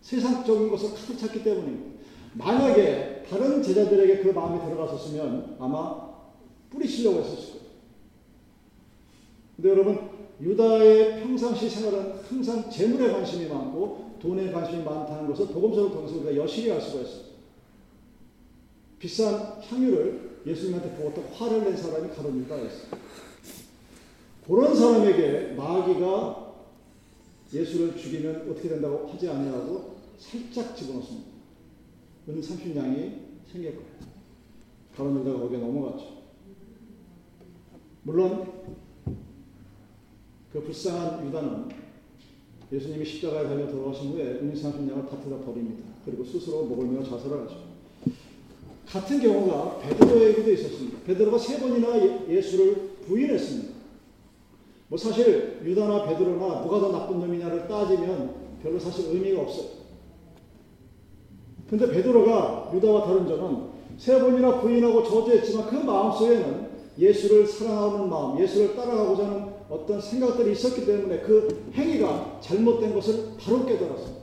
세상적인 0.00 0.70
것을 0.70 0.90
가득 0.90 1.18
찼기 1.18 1.44
때문입니다. 1.44 1.89
만약에 2.34 3.24
다른 3.28 3.62
제자들에게 3.62 4.22
그 4.22 4.28
마음이 4.28 4.60
들어갔었으면 4.64 5.56
아마 5.58 6.10
뿌리치려고 6.70 7.20
했었을 7.20 7.50
거예요. 7.50 7.60
근데 9.56 9.70
여러분, 9.70 10.10
유다의 10.40 11.22
평상시 11.22 11.68
생활은 11.68 12.20
항상 12.28 12.70
재물에 12.70 13.12
관심이 13.12 13.46
많고 13.46 14.16
돈에 14.20 14.50
관심이 14.50 14.82
많다는 14.82 15.28
것을 15.28 15.48
복음서를 15.48 15.90
통해서 15.90 16.16
우리가 16.16 16.36
여실히 16.36 16.72
알 16.72 16.80
수가 16.80 17.02
있어요. 17.02 17.30
비싼 18.98 19.60
향유를 19.62 20.40
예수님한테 20.46 20.94
부었다 20.94 21.22
화를 21.34 21.64
낸 21.64 21.76
사람이 21.76 22.10
가론 22.14 22.38
유다였어요. 22.40 23.00
그런 24.46 24.74
사람에게 24.74 25.54
마귀가 25.54 26.54
예수를 27.52 27.96
죽이면 27.96 28.50
어떻게 28.50 28.68
된다고 28.68 29.08
하지 29.08 29.28
아니하고 29.28 29.96
살짝 30.18 30.76
집어넣습니다. 30.76 31.39
은 32.30 32.40
30냥이 32.40 33.12
생길 33.50 33.74
거예요. 33.76 33.90
가론 34.96 35.20
유다가 35.20 35.40
거기에 35.40 35.58
넘어갔죠. 35.58 36.20
물론 38.02 38.52
그 40.52 40.62
불쌍한 40.62 41.26
유다는 41.26 41.68
예수님이 42.72 43.04
십자가에 43.04 43.44
달려 43.44 43.68
돌아가신 43.68 44.12
후에 44.12 44.24
은 44.40 44.54
30냥을 44.54 45.08
다투다 45.08 45.38
버립니다. 45.44 45.88
그리고 46.04 46.24
스스로 46.24 46.64
목을 46.66 46.86
메어 46.86 47.02
자살을 47.02 47.42
하죠. 47.42 47.70
같은 48.86 49.20
경우가 49.20 49.78
베드로에게도 49.78 50.52
있었습니다. 50.52 50.98
베드로가 51.06 51.38
세 51.38 51.60
번이나 51.60 52.28
예수를 52.28 52.90
부인했습니다. 53.06 53.74
뭐 54.88 54.98
사실 54.98 55.60
유다나 55.64 56.06
베드로나 56.08 56.62
누가 56.62 56.80
더 56.80 56.90
나쁜 56.90 57.20
놈이냐를 57.20 57.68
따지면 57.68 58.58
별로 58.62 58.78
사실 58.78 59.14
의미가 59.14 59.42
없어요. 59.42 59.79
근데 61.70 61.88
베드로가 61.88 62.72
유다와 62.74 63.04
다른 63.04 63.28
점은 63.28 63.68
세 63.96 64.18
번이나 64.18 64.60
부인하고 64.60 65.04
저주했지만 65.04 65.68
그 65.68 65.76
마음속에는 65.76 66.68
예수를 66.98 67.46
사랑하는 67.46 68.10
마음, 68.10 68.40
예수를 68.40 68.74
따라가고자 68.74 69.24
하는 69.24 69.44
어떤 69.70 70.00
생각들이 70.00 70.50
있었기 70.52 70.84
때문에 70.84 71.20
그 71.20 71.70
행위가 71.72 72.40
잘못된 72.40 72.92
것을 72.92 73.36
바로 73.38 73.64
깨달았습니다. 73.64 74.20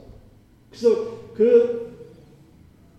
그래서 0.68 0.96
그 1.34 1.88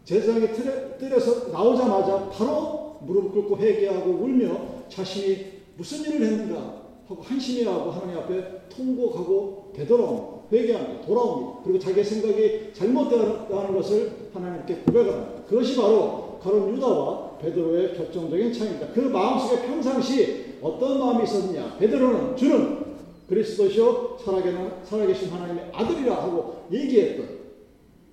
제사장의 0.04 0.54
뜰에서 0.98 1.50
나오자마자 1.50 2.30
바로 2.30 2.98
무릎 3.02 3.32
꿇고 3.32 3.58
회개하고 3.60 4.10
울며 4.10 4.60
자신이 4.90 5.60
무슨 5.78 6.02
일을 6.02 6.26
했는가 6.26 6.80
하고 7.08 7.22
한심해하고 7.22 7.92
하나님 7.92 8.18
앞에 8.18 8.68
통곡하고 8.70 9.74
되돌아옵니다. 9.76 10.39
회개합니다. 10.52 11.06
돌아옵니다. 11.06 11.60
그리고 11.64 11.80
자기의 11.80 12.04
생각이 12.04 12.72
잘못되었다는 12.74 13.74
것을 13.76 14.12
하나님께 14.34 14.76
고백합니다. 14.86 15.44
그것이 15.48 15.76
바로 15.76 16.40
가론 16.42 16.76
유다와 16.76 17.38
베드로의 17.38 17.96
결정적인 17.96 18.54
차이입니다. 18.54 18.88
그 18.94 19.00
마음속에 19.02 19.68
평상시 19.68 20.56
어떤 20.62 21.00
마음이 21.00 21.24
있었느냐? 21.24 21.78
베드로는 21.78 22.36
주는 22.36 22.90
그리스도시요 23.28 24.18
살아계신 24.84 25.30
하나님의 25.30 25.72
아들이라 25.72 26.16
하고 26.24 26.64
얘기했던 26.72 27.40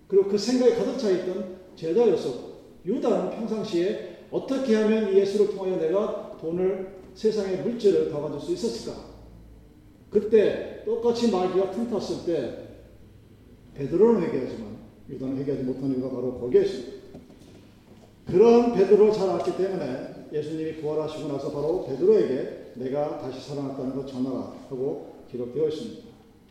그리고 0.09 0.29
그 0.29 0.37
생각에 0.39 0.75
가득 0.75 0.99
차 0.99 1.11
있던 1.11 1.57
제자였었고 1.75 2.57
유다는 2.85 3.31
평상시에 3.31 4.27
어떻게 4.31 4.77
하면 4.77 5.13
예수를 5.15 5.55
통하여 5.55 5.77
내가 5.77 6.37
돈을 6.41 6.97
세상의 7.15 7.63
물질을 7.63 8.11
더 8.11 8.23
가질 8.23 8.41
수 8.41 8.53
있었을까? 8.53 9.16
그때 10.11 10.83
똑같이 10.85 11.31
마귀가 11.31 11.71
틈탔을 11.73 12.25
때 12.25 12.67
베드로는 13.75 14.23
회개하지만 14.23 14.77
유다는 15.09 15.39
회개하지 15.39 15.65
못하는 15.65 15.97
이유가 15.97 16.11
바로 16.11 16.39
거기에 16.39 16.63
있습니다. 16.63 16.97
그런 18.27 18.75
베드로를 18.75 19.13
잘 19.13 19.31
알기 19.31 19.57
때문에 19.57 20.29
예수님이 20.33 20.77
부활하시고 20.81 21.29
나서 21.29 21.53
바로 21.53 21.87
베드로에게 21.87 22.73
내가 22.75 23.19
다시 23.19 23.49
살아났다는 23.49 23.95
것 23.95 24.07
전하라 24.07 24.53
하고 24.69 25.17
기록되어 25.31 25.69
있습니다. 25.69 26.03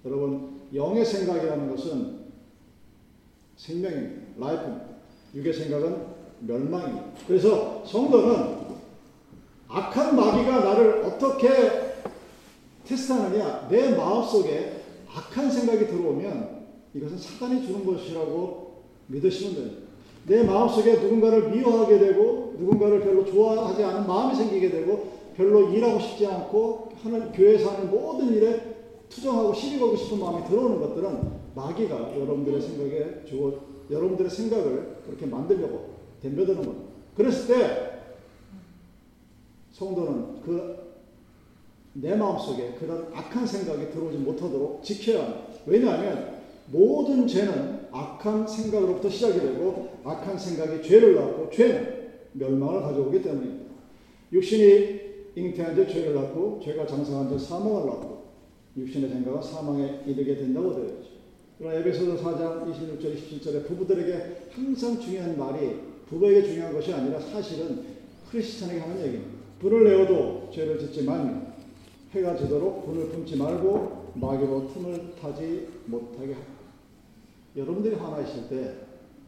여러분 0.06 0.62
영의 0.74 1.06
생각이라는 1.06 1.76
것은 1.76 2.26
생명입니다. 3.58 4.22
라이프입니다. 4.38 4.86
육의 5.36 5.54
생각은 5.54 6.06
멸망입니다. 6.42 7.06
그래서 7.28 7.84
성도는 7.86 8.66
악한 9.68 10.16
마귀가 10.16 10.60
나를 10.64 11.04
어떻게 11.04 11.85
테스트하느냐? 12.86 13.68
내 13.70 13.96
마음속에 13.96 14.84
악한 15.14 15.50
생각이 15.50 15.88
들어오면 15.88 16.66
이것은 16.94 17.18
사단이 17.18 17.66
주는 17.66 17.86
것이라고 17.86 18.84
믿으시면 19.08 19.56
됩니다. 19.56 19.86
내 20.28 20.44
마음속에 20.44 20.94
누군가를 20.96 21.50
미워하게 21.52 22.00
되고 22.00 22.56
누군가를 22.58 23.02
별로 23.02 23.26
좋아하지 23.26 23.84
않은 23.84 24.08
마음이 24.08 24.36
생기게 24.36 24.72
되고 24.72 25.12
별로 25.36 25.70
일하고 25.70 26.00
싶지 26.00 26.26
않고 26.26 26.90
하는 27.04 27.32
교회에서 27.32 27.72
하는 27.72 27.92
모든 27.92 28.34
일에 28.34 28.76
투정하고 29.10 29.54
시비 29.54 29.80
걸고 29.80 29.96
싶은 29.96 30.20
마음이 30.20 30.48
들어오는 30.48 30.80
것들은 30.80 31.32
마귀가 31.56 32.18
여러분들의 32.18 32.62
생각에 32.62 33.26
주어 33.26 33.54
여러분들의 33.90 34.32
생각을 34.32 34.98
그렇게 35.06 35.26
만들려고 35.26 35.96
덤벼드는 36.24 36.64
겁니다. 36.64 36.86
그랬을 37.16 37.48
때 37.48 37.92
성도는 39.74 40.42
그 40.42 40.85
내 41.98 42.14
마음속에 42.14 42.74
그런 42.78 43.08
악한 43.14 43.48
생각이 43.48 43.90
들어오지 43.90 44.18
못하도록 44.18 44.84
지켜야 44.84 45.24
합니다. 45.24 45.44
왜냐하면 45.66 46.36
모든 46.68 47.26
죄는 47.26 47.88
악한 47.92 48.46
생각으로부터 48.46 49.10
시작이 49.10 49.40
되고 49.40 49.90
악한 50.04 50.38
생각이 50.38 50.86
죄를 50.86 51.16
낳고 51.16 51.50
죄는 51.50 51.96
멸망을 52.34 52.82
가져오기 52.82 53.22
때문입니다. 53.22 53.66
육신이 54.34 55.06
잉태한 55.36 55.76
지 55.76 55.94
죄를 55.94 56.16
낳고 56.16 56.60
죄가 56.62 56.86
장성한 56.86 57.38
지 57.38 57.46
사망을 57.46 57.86
낳고 57.86 58.26
육신의 58.76 59.10
생각은 59.10 59.42
사망에 59.42 60.02
이르게 60.06 60.36
된다고 60.36 60.74
되어 60.76 60.86
있죠. 60.86 61.16
그러나 61.58 61.76
에베소서 61.80 62.22
4장 62.22 62.74
26절 62.74 63.16
27절에 63.16 63.66
부부들에게 63.68 64.50
항상 64.52 65.00
중요한 65.00 65.38
말이 65.38 65.80
부부에게 66.10 66.44
중요한 66.44 66.74
것이 66.74 66.92
아니라 66.94 67.22
사실은 67.22 67.86
크리스찬에게 68.30 68.82
하는 68.82 68.98
얘기입니다. 68.98 69.32
불을 69.60 69.86
내어도 69.86 70.50
죄를 70.54 70.78
짓지 70.78 71.04
말며 71.04 71.55
해가 72.16 72.36
지도록 72.38 72.86
분을 72.86 73.10
품지 73.10 73.36
말고 73.36 74.14
마귀로 74.16 74.70
틈을 74.74 75.16
타지 75.22 75.68
못하게 75.86 76.34
하라. 76.34 76.46
여러분들이 77.58 77.96
화나 77.96 78.22
있을 78.22 78.48
때 78.48 78.74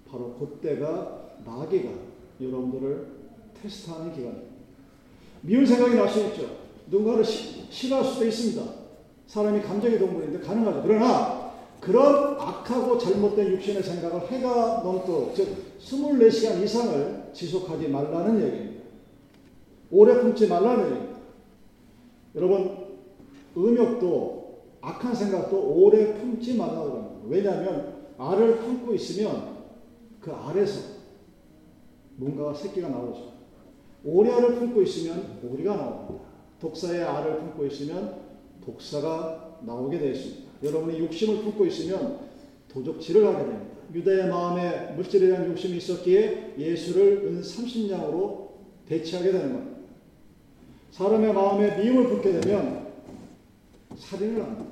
바로 0.09 0.33
그때가 0.35 1.31
마귀가 1.45 1.89
여러분들을 2.39 3.07
테스트하는 3.61 4.13
기간입니다. 4.13 4.47
미운 5.41 5.65
생각이 5.65 5.95
날 5.95 6.07
수 6.07 6.19
있죠. 6.27 6.67
누군가를 6.89 7.23
시, 7.25 7.65
싫어할 7.69 8.05
수도 8.05 8.25
있습니다. 8.25 8.63
사람이 9.27 9.61
감정의 9.61 9.99
동물인데 9.99 10.39
가능하죠. 10.39 10.81
그러나 10.85 11.51
그런 11.81 12.39
악하고 12.39 12.97
잘못된 12.97 13.51
육신의 13.53 13.83
생각을 13.83 14.31
해가 14.31 14.81
넘도록 14.83 15.35
즉 15.35 15.77
24시간 15.79 16.63
이상을 16.63 17.31
지속하지 17.33 17.89
말라는 17.89 18.41
얘기입니다. 18.41 18.83
오래 19.91 20.19
품지 20.21 20.47
말라는 20.47 20.85
얘기입니다. 20.85 21.17
여러분 22.35 22.76
음욕도 23.57 24.61
악한 24.81 25.15
생각도 25.15 25.59
오래 25.59 26.13
품지 26.13 26.55
말라고 26.55 26.89
합니다. 26.91 27.15
왜냐하면 27.25 27.97
알을 28.17 28.57
품고 28.59 28.93
있으면 28.93 29.57
그 30.21 30.31
알에서 30.31 30.97
뭔가 32.15 32.53
새끼가 32.53 32.89
나오죠. 32.89 33.33
오리 34.03 34.31
알을 34.31 34.55
품고 34.55 34.81
있으면 34.83 35.39
오리가 35.43 35.75
나옵니다. 35.75 36.25
독사의 36.59 37.03
알을 37.03 37.39
품고 37.39 37.65
있으면 37.65 38.21
독사가 38.63 39.59
나오게 39.65 39.99
되어 39.99 40.11
있습니다. 40.11 40.43
여러분이 40.63 40.99
욕심을 40.99 41.41
품고 41.41 41.65
있으면 41.65 42.19
도적질을 42.69 43.25
하게 43.25 43.37
됩니다. 43.39 43.65
유다의 43.93 44.27
마음에 44.29 44.93
물질에 44.95 45.27
대한 45.27 45.49
욕심이 45.49 45.77
있었기에 45.77 46.55
예수를 46.57 47.25
은 47.25 47.41
30냥으로 47.41 48.47
대치하게 48.87 49.31
되는 49.31 49.53
겁니다. 49.53 49.77
사람의 50.91 51.33
마음에 51.33 51.81
미움을 51.81 52.07
품게 52.07 52.39
되면 52.39 52.86
살인을 53.97 54.43
합니다. 54.43 54.65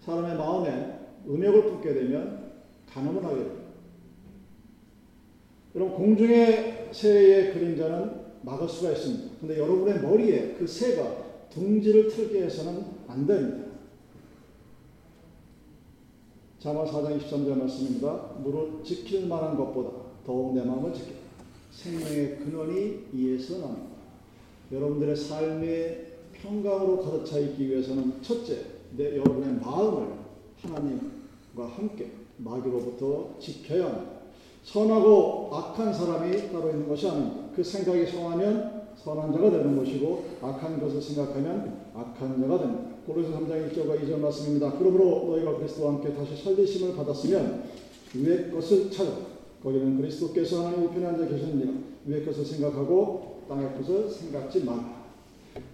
사람의 0.00 0.36
마음에 0.36 0.98
음욕을 1.26 1.62
품게 1.64 1.94
되면 1.94 2.52
간음을 2.88 3.24
하게 3.24 3.36
됩니다. 3.36 3.62
여러분 5.74 5.96
공중의 5.96 6.90
새의 6.92 7.54
그림자는 7.54 8.22
막을 8.42 8.68
수가 8.68 8.92
있습니다. 8.92 9.36
근데 9.40 9.58
여러분의 9.58 10.00
머리에 10.00 10.54
그 10.54 10.66
새가 10.66 11.48
둥지를 11.50 12.08
틀게 12.08 12.42
해서는 12.42 12.84
안 13.06 13.26
됩니다. 13.26 13.72
자마 16.58 16.84
4장 16.84 17.20
23절 17.20 17.58
말씀입니다. 17.58 18.30
무릇 18.38 18.84
지킬 18.84 19.26
만한 19.26 19.56
것보다 19.56 19.90
더욱 20.24 20.54
내 20.54 20.62
마음을 20.62 20.92
지켜 20.92 21.12
생명의 21.72 22.38
근원이 22.38 23.06
이에서 23.12 23.58
납니다. 23.58 23.92
여러분들의 24.70 25.16
삶의 25.16 26.11
평강으로 26.42 27.00
가득 27.00 27.24
차 27.24 27.38
있기 27.38 27.68
위해서는 27.68 28.20
첫째, 28.20 28.58
내 28.96 29.16
여러분의 29.16 29.60
마음을 29.60 30.08
하나님과 30.60 31.76
함께 31.76 32.10
마귀로부터 32.38 33.38
지켜야 33.38 33.86
합니다. 33.86 34.12
선하고 34.64 35.50
악한 35.52 35.92
사람이 35.92 36.52
따로 36.52 36.70
있는 36.70 36.88
것이 36.88 37.08
아닙니다. 37.08 37.48
그 37.54 37.62
생각이 37.62 38.06
성하면 38.06 38.82
선한 38.96 39.32
자가 39.32 39.50
되는 39.50 39.76
것이고 39.76 40.24
악한 40.40 40.80
것을 40.80 41.00
생각하면 41.00 41.90
악한 41.94 42.40
자가 42.40 42.58
됩니다. 42.58 42.92
고린서 43.06 43.38
3장 43.38 43.72
1절과 43.72 44.00
2절 44.00 44.18
말씀입니다. 44.18 44.72
그러므로 44.78 45.26
너희가 45.30 45.56
그리스도와 45.56 45.94
함께 45.94 46.14
다시 46.14 46.36
살리심을 46.42 46.94
받았으면 46.96 47.64
위의 48.14 48.50
것을 48.50 48.90
찾아 48.90 49.10
거기는 49.62 49.96
그리스도께서 49.96 50.66
하나님 50.66 50.86
우편에 50.86 51.06
앉아 51.06 51.26
계셨느니라 51.26 51.72
위의 52.06 52.24
것을 52.24 52.44
생각하고 52.44 53.42
땅의 53.48 53.76
것을 53.76 54.08
생각지 54.08 54.64
마라. 54.64 55.01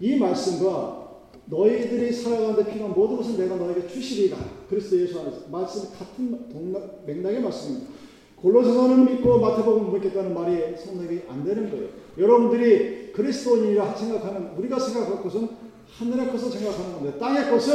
이 0.01 0.17
말씀과 0.17 1.09
너희들이 1.47 2.13
살아가는데 2.13 2.71
필요한 2.71 2.93
모든 2.95 3.17
것은 3.17 3.39
내가 3.39 3.57
너에게 3.57 3.87
주시리라. 3.87 4.37
그리스도 4.69 5.01
예수 5.01 5.19
안에서 5.21 5.49
말씀 5.51 5.91
같은 5.99 6.49
동락, 6.51 7.05
맥락의 7.07 7.41
말씀입니다. 7.41 7.91
골로새서는 8.37 9.05
믿고 9.07 9.41
마태복음 9.41 9.93
믿겠다는 9.95 10.35
말이 10.35 10.77
성립이 10.77 11.23
안 11.29 11.45
되는 11.45 11.71
거예요. 11.71 11.89
여러분들이 12.17 13.13
그리스도인이라 13.13 13.95
생각하는 13.95 14.51
우리가 14.57 14.79
생각할 14.79 15.23
것은 15.23 15.49
하늘의 15.91 16.31
것을 16.31 16.51
생각하는 16.51 16.93
건데 16.93 17.19
땅의 17.19 17.51
것은 17.51 17.75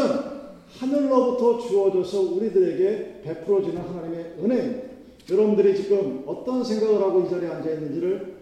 하늘로부터 0.79 1.59
주어져서 1.59 2.21
우리들에게 2.35 3.21
베풀어지는 3.23 3.81
하나님의 3.81 4.35
은혜입니다. 4.39 4.93
여러분들이 5.31 5.75
지금 5.75 6.23
어떤 6.25 6.63
생각을 6.63 7.01
하고 7.01 7.21
이 7.21 7.29
자리에 7.29 7.49
앉아 7.49 7.69
있는지를 7.71 8.35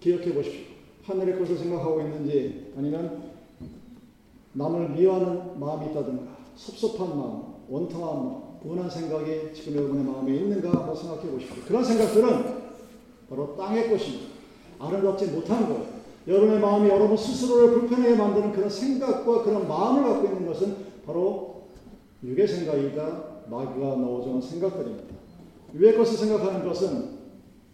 기억해 0.00 0.32
보십시오. 0.34 0.69
하늘의 1.04 1.38
것을 1.38 1.56
생각하고 1.56 2.00
있는지 2.00 2.72
아니면 2.76 3.30
남을 4.52 4.90
미워하는 4.90 5.58
마음이 5.58 5.90
있다든가 5.90 6.36
섭섭한 6.56 7.16
마음, 7.16 7.42
원통한 7.68 8.16
마음, 8.16 8.60
분한 8.62 8.90
생각이 8.90 9.54
지금 9.54 9.76
여러분의 9.76 10.04
마음에 10.04 10.36
있는가 10.36 10.70
한번 10.70 10.94
생각해 10.94 11.30
보십시오. 11.30 11.62
그런 11.66 11.84
생각들은 11.84 12.60
바로 13.28 13.56
땅의 13.56 13.90
것입니다. 13.90 14.26
아름답지 14.78 15.26
못한 15.26 15.68
것. 15.68 15.86
여러분의 16.26 16.60
마음이 16.60 16.88
여러분 16.88 17.16
스스로를 17.16 17.72
불편하게 17.72 18.14
만드는 18.16 18.52
그런 18.52 18.68
생각과 18.68 19.42
그런 19.42 19.66
마음을 19.66 20.02
갖고 20.02 20.26
있는 20.26 20.46
것은 20.46 20.76
바로 21.06 21.62
육의 22.22 22.46
생각이다 22.46 23.24
마귀가 23.48 23.96
넣어주는 23.96 24.40
생각들입니다. 24.40 25.14
위의 25.72 25.96
것을 25.96 26.18
생각하는 26.18 26.66
것은 26.66 27.20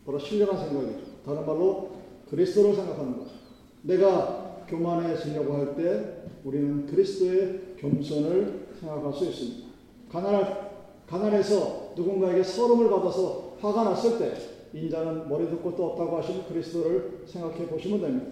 바로 0.04 0.18
신령한 0.18 0.68
생각이죠. 0.68 1.00
다른 1.24 1.44
말로 1.46 1.95
그리스도를 2.30 2.74
생각하는 2.74 3.18
거죠. 3.18 3.30
내가 3.82 4.64
교만해지려고 4.68 5.54
할 5.54 5.76
때 5.76 6.22
우리는 6.44 6.86
그리스도의 6.86 7.74
겸손을 7.78 8.68
생각할 8.80 9.12
수 9.12 9.26
있습니다. 9.26 9.66
가난할, 10.10 10.70
가난해서 11.08 11.92
누군가에게 11.96 12.42
서름을 12.42 12.88
받아서 12.90 13.56
화가 13.60 13.84
났을 13.84 14.18
때 14.18 14.34
인자는 14.72 15.28
머리도 15.28 15.58
끝도 15.58 15.86
없다고 15.86 16.18
하신 16.18 16.44
그리스도를 16.44 17.22
생각해 17.26 17.66
보시면 17.66 18.00
됩니다. 18.00 18.26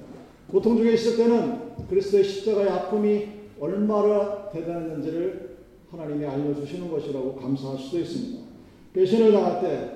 고통 0.50 0.76
중에 0.76 0.92
있을 0.92 1.16
때는 1.16 1.87
그리스도의 1.88 2.24
십자가의 2.24 2.68
아픔이 2.68 3.28
얼마나 3.59 4.50
대단했는지를 4.50 5.57
하나님이 5.90 6.26
알려주시는 6.26 6.90
것이라고 6.90 7.37
감사할 7.37 7.78
수도 7.78 7.98
있습니다. 7.98 8.44
배신을 8.92 9.33
당할 9.33 9.61
때 9.61 9.90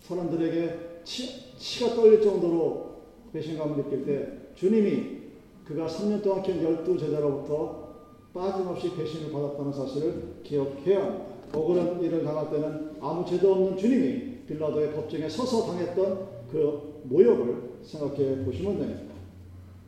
사람들에게 0.00 1.00
치, 1.04 1.54
치가 1.56 1.94
떨릴 1.94 2.20
정도로 2.22 2.85
배신감을 3.32 3.76
느낄 3.76 4.04
때 4.04 4.32
주님이 4.54 5.16
그가 5.64 5.86
3년 5.86 6.22
동안 6.22 6.42
키운 6.42 6.62
열두 6.62 6.96
제자로부터 6.98 7.86
빠짐없이 8.32 8.94
배신을 8.94 9.32
받았다는 9.32 9.72
사실을 9.72 10.22
기억해야 10.42 11.04
합니다. 11.04 11.36
억울한 11.52 12.02
일을 12.02 12.24
당할 12.24 12.50
때는 12.50 12.96
아무 13.00 13.24
죄도 13.24 13.52
없는 13.52 13.76
주님이 13.76 14.46
빌라도의 14.46 14.92
법정에 14.92 15.28
서서 15.28 15.66
당했던 15.66 16.28
그 16.50 17.00
모욕을 17.04 17.80
생각해 17.82 18.44
보시면 18.44 18.78
됩니다. 18.78 19.14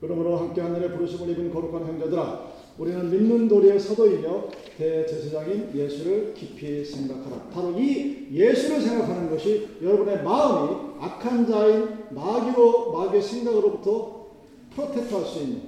그러므로 0.01 0.37
함께 0.37 0.61
하늘의 0.61 0.93
부르심을 0.93 1.31
입은 1.31 1.53
거룩한 1.53 1.87
형제들아 1.87 2.48
우리는 2.79 3.11
믿는 3.11 3.49
도리의 3.49 3.81
사도이며 3.81 4.49
대제사장인 4.77 5.71
예수를 5.75 6.33
깊이 6.35 6.85
생각하라. 6.85 7.49
바로 7.53 7.77
이 7.77 8.29
예수를 8.33 8.81
생각하는 8.81 9.29
것이 9.29 9.67
여러분의 9.83 10.23
마음이 10.23 10.77
악한 11.01 11.49
자인 11.49 11.89
마귀로 12.11 12.93
마귀의 12.93 13.21
생각으로부터 13.21 14.29
프로텍트할 14.75 15.25
수 15.25 15.43
있는 15.43 15.63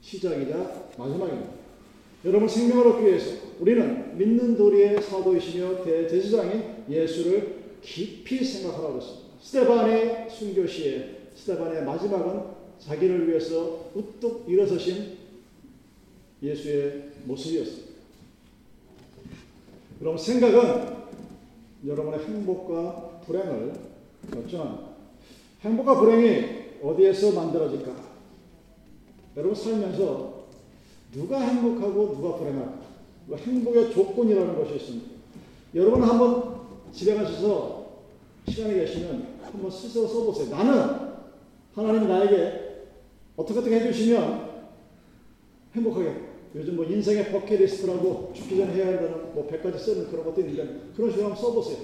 시작이자 0.00 0.90
마지막입니다. 0.96 1.50
여러분 2.24 2.48
생명을 2.48 2.86
얻기 2.86 3.06
위해서 3.06 3.36
우리는 3.58 4.16
믿는 4.16 4.56
도리의 4.56 5.02
사도이시며 5.02 5.82
대제사장인 5.82 6.84
예수를 6.88 7.58
깊이 7.82 8.44
생각하라고 8.44 8.98
했습니다. 8.98 9.28
스테반의 9.40 10.30
순교시에 10.30 11.30
스테반의 11.34 11.84
마지막은 11.84 12.58
자기를 12.78 13.28
위해서 13.28 13.90
우뚝 13.94 14.44
일어서신 14.48 15.17
예수의 16.42 17.10
모습이었습니다. 17.24 17.88
그럼 19.98 20.16
생각은 20.16 20.96
여러분의 21.86 22.24
행복과 22.24 23.20
불행을 23.26 23.72
결정합니다. 24.32 24.88
행복과 25.62 26.00
불행이 26.00 26.58
어디에서 26.82 27.32
만들어질까? 27.32 27.92
여러분 29.36 29.54
살면서 29.54 30.46
누가 31.12 31.40
행복하고 31.40 32.16
누가 32.16 32.36
불행할까? 32.36 32.78
그 33.28 33.36
행복의 33.36 33.92
조건이라는 33.92 34.56
것이 34.56 34.76
있습니다. 34.76 35.06
여러분 35.74 36.02
한번 36.02 36.60
집에 36.92 37.14
가셔서 37.14 37.88
시간이 38.48 38.74
계시면 38.74 39.38
한번 39.42 39.70
스스로 39.70 40.06
써보세요. 40.06 40.50
나는 40.50 41.08
하나님이 41.74 42.06
나에게 42.06 42.86
어떻게 43.36 43.58
어떻게 43.58 43.80
해주시면 43.80 44.48
행복하게 45.74 46.27
요즘 46.58 46.74
뭐 46.74 46.84
인생의 46.84 47.30
버킷리스트라고 47.30 48.32
죽기 48.34 48.56
전에 48.56 48.74
해야 48.74 48.88
한다는 48.88 49.32
뭐 49.32 49.48
100가지 49.48 49.78
쓰는 49.78 50.10
그런 50.10 50.24
것도 50.24 50.40
있는데 50.40 50.90
그런 50.96 51.08
식으로 51.08 51.28
한번 51.28 51.40
써보세요. 51.40 51.78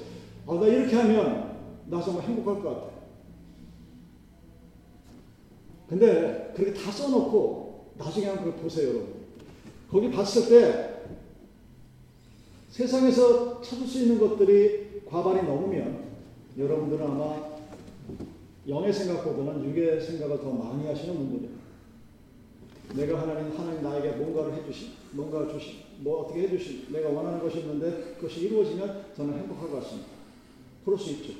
아, 0.48 0.54
나 0.54 0.66
이렇게 0.66 0.96
하면 0.96 1.54
나 1.86 2.02
정말 2.02 2.24
행복할 2.24 2.60
것 2.60 2.68
같아. 2.68 2.94
근데 5.88 6.52
그렇게 6.56 6.74
다 6.74 6.90
써놓고 6.90 7.92
나중에 7.98 8.26
한번 8.26 8.56
보세요, 8.56 8.88
여러분. 8.88 9.14
거기 9.88 10.10
봤을 10.10 10.48
때 10.48 10.94
세상에서 12.70 13.60
찾을 13.62 13.86
수 13.86 14.00
있는 14.00 14.18
것들이 14.18 15.02
과반이 15.06 15.46
넘으면 15.46 16.04
여러분들은 16.58 17.06
아마 17.06 17.54
영의 18.66 18.92
생각보다는 18.92 19.64
육의 19.66 20.00
생각을 20.00 20.38
더 20.38 20.50
많이 20.50 20.84
하시는 20.84 21.14
분들이에요. 21.14 21.63
내가 22.92 23.22
하나님, 23.22 23.56
하나님 23.56 23.82
나에게 23.82 24.10
뭔가를 24.12 24.54
해주시, 24.54 24.92
뭔가를 25.12 25.48
주시, 25.48 25.84
뭐 25.98 26.22
어떻게 26.22 26.42
해주시, 26.42 26.88
내가 26.90 27.08
원하는 27.08 27.40
것이 27.40 27.60
있는데 27.60 28.14
그것이 28.16 28.42
이루어지면 28.42 29.06
저는 29.16 29.38
행복할 29.38 29.70
것 29.70 29.82
같습니다. 29.82 30.08
그럴 30.84 30.98
수 30.98 31.10
있죠. 31.12 31.32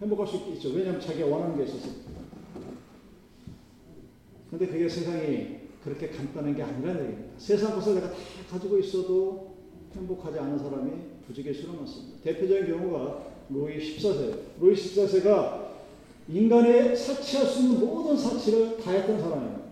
행복할 0.00 0.26
수 0.26 0.36
있죠. 0.54 0.70
왜냐하면 0.70 1.00
자기가 1.00 1.26
원하는 1.26 1.56
게 1.56 1.64
있어서. 1.64 1.88
근데 4.50 4.66
그게 4.66 4.88
세상이 4.88 5.58
그렇게 5.84 6.08
간단한 6.08 6.56
게 6.56 6.62
아니라는 6.62 7.02
얘기입니다. 7.04 7.32
세상 7.38 7.74
것을 7.74 7.96
내가 7.96 8.10
다 8.10 8.16
가지고 8.50 8.78
있어도 8.78 9.54
행복하지 9.94 10.38
않은 10.38 10.58
사람이 10.58 10.90
부지게 11.26 11.52
수로 11.52 11.74
많습니다. 11.74 12.18
대표적인 12.22 12.66
경우가 12.66 13.26
로이 13.50 13.78
14세. 13.78 14.38
로이 14.60 14.74
14세가 14.74 15.68
인간의 16.28 16.96
사치할 16.96 17.46
수 17.46 17.60
있는 17.60 17.80
모든 17.80 18.16
사치를 18.16 18.78
다 18.78 18.90
했던 18.90 19.20
사람이에요. 19.20 19.67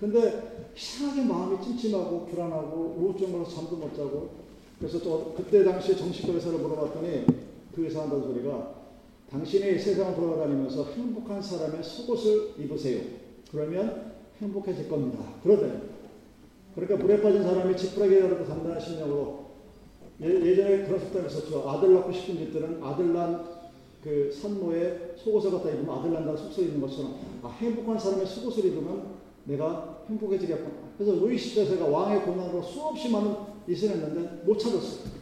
근데 0.00 0.70
이상하게 0.76 1.22
마음이 1.22 1.64
찜찜하고 1.64 2.26
불안하고 2.26 2.96
우울증으로 2.98 3.48
잠도 3.48 3.76
못 3.76 3.94
자고 3.94 4.30
그래서 4.78 4.98
또 5.00 5.34
그때 5.36 5.64
당시에 5.64 5.96
정신과 5.96 6.34
의사를 6.34 6.58
물어봤더니 6.58 7.24
그 7.74 7.84
의사 7.84 8.02
한다는 8.02 8.24
소리가 8.24 8.74
당신이 9.30 9.78
세상을 9.78 10.14
돌아다니면서 10.14 10.84
행복한 10.92 11.40
사람의 11.40 11.82
속옷을 11.82 12.54
입으세요. 12.58 13.02
그러면 13.50 14.12
행복해질 14.40 14.88
겁니다. 14.88 15.24
그러더니 15.42 15.72
그러니까 16.74 16.96
물에 16.98 17.22
빠진 17.22 17.42
사람이 17.42 17.76
지푸라기라도 17.76 18.46
단단한 18.46 18.80
심령으로 18.80 19.46
예, 20.20 20.56
전에 20.56 20.86
그런 20.86 21.00
속담이 21.00 21.26
있었죠. 21.26 21.68
아들 21.68 21.94
낳고 21.94 22.12
싶은 22.12 22.36
집들은 22.36 22.82
아들 22.82 23.12
난 23.12 23.56
그 24.06 24.30
산모에 24.30 25.14
속옷을 25.16 25.50
갖다 25.50 25.68
입으면 25.68 25.98
아들 25.98 26.12
난다는 26.12 26.36
속설 26.36 26.66
있는 26.66 26.80
것처럼 26.80 27.16
아, 27.42 27.48
행복한 27.48 27.98
사람의 27.98 28.24
속옷을 28.24 28.66
입으면 28.66 29.16
내가 29.46 29.98
행복해지겠구나. 30.08 30.70
그래서 30.98 31.12
루이 31.20 31.38
시대세가 31.38 31.86
왕의 31.86 32.22
고난으로 32.22 32.62
수없이 32.62 33.10
많은 33.10 33.34
일을 33.66 33.90
했는데 33.90 34.42
못 34.44 34.58
찾았어요. 34.58 35.16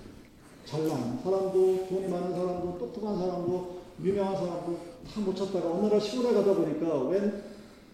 잘난 0.64 1.18
사람도, 1.22 1.86
돈이 1.88 2.08
많은 2.08 2.32
사람도, 2.34 2.78
똑똑한 2.78 3.18
사람도, 3.18 3.80
유명한 4.02 4.34
사람도 4.34 4.94
다 5.12 5.20
못 5.20 5.36
찾다가 5.36 5.70
어느 5.70 5.86
날 5.86 6.00
시골에 6.00 6.32
가다 6.32 6.54
보니까 6.54 7.02
웬 7.04 7.42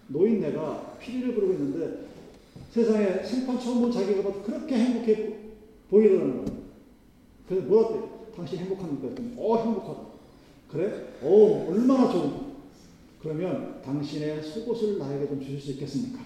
노인네가 0.08 0.96
피리를 1.00 1.34
부르고 1.34 1.52
있는데 1.54 2.06
세상에 2.70 3.24
생판 3.24 3.58
처음 3.58 3.82
본 3.82 3.92
자기가 3.92 4.22
봐도 4.22 4.42
그렇게 4.42 4.76
행복해 4.76 5.34
보이더라는 5.90 6.44
거예요. 6.44 6.60
그래서 7.48 7.66
뭐라대 7.66 8.00
당신 8.36 8.58
행복합니까? 8.60 9.22
어 9.36 9.56
행복하다. 9.56 10.00
그래? 10.70 11.08
어 11.22 11.66
얼마나 11.68 12.10
좋은 12.10 12.49
그러면 13.20 13.82
당신의 13.82 14.42
속옷을 14.42 14.98
나에게 14.98 15.28
좀 15.28 15.40
주실 15.40 15.60
수 15.60 15.70
있겠습니까? 15.72 16.20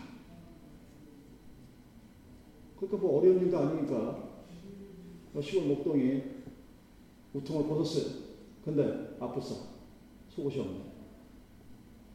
그러니까 2.76 2.98
뭐 2.98 3.18
어려운 3.18 3.40
일도 3.40 3.59
아니니까 3.59 4.28
뭐 5.33 5.42
시골 5.42 5.66
목동이 5.66 6.22
우통을 7.33 7.66
벗었어요. 7.66 8.22
근데 8.64 9.16
아프사 9.18 9.57
속옷이 10.30 10.61
없네. 10.61 10.80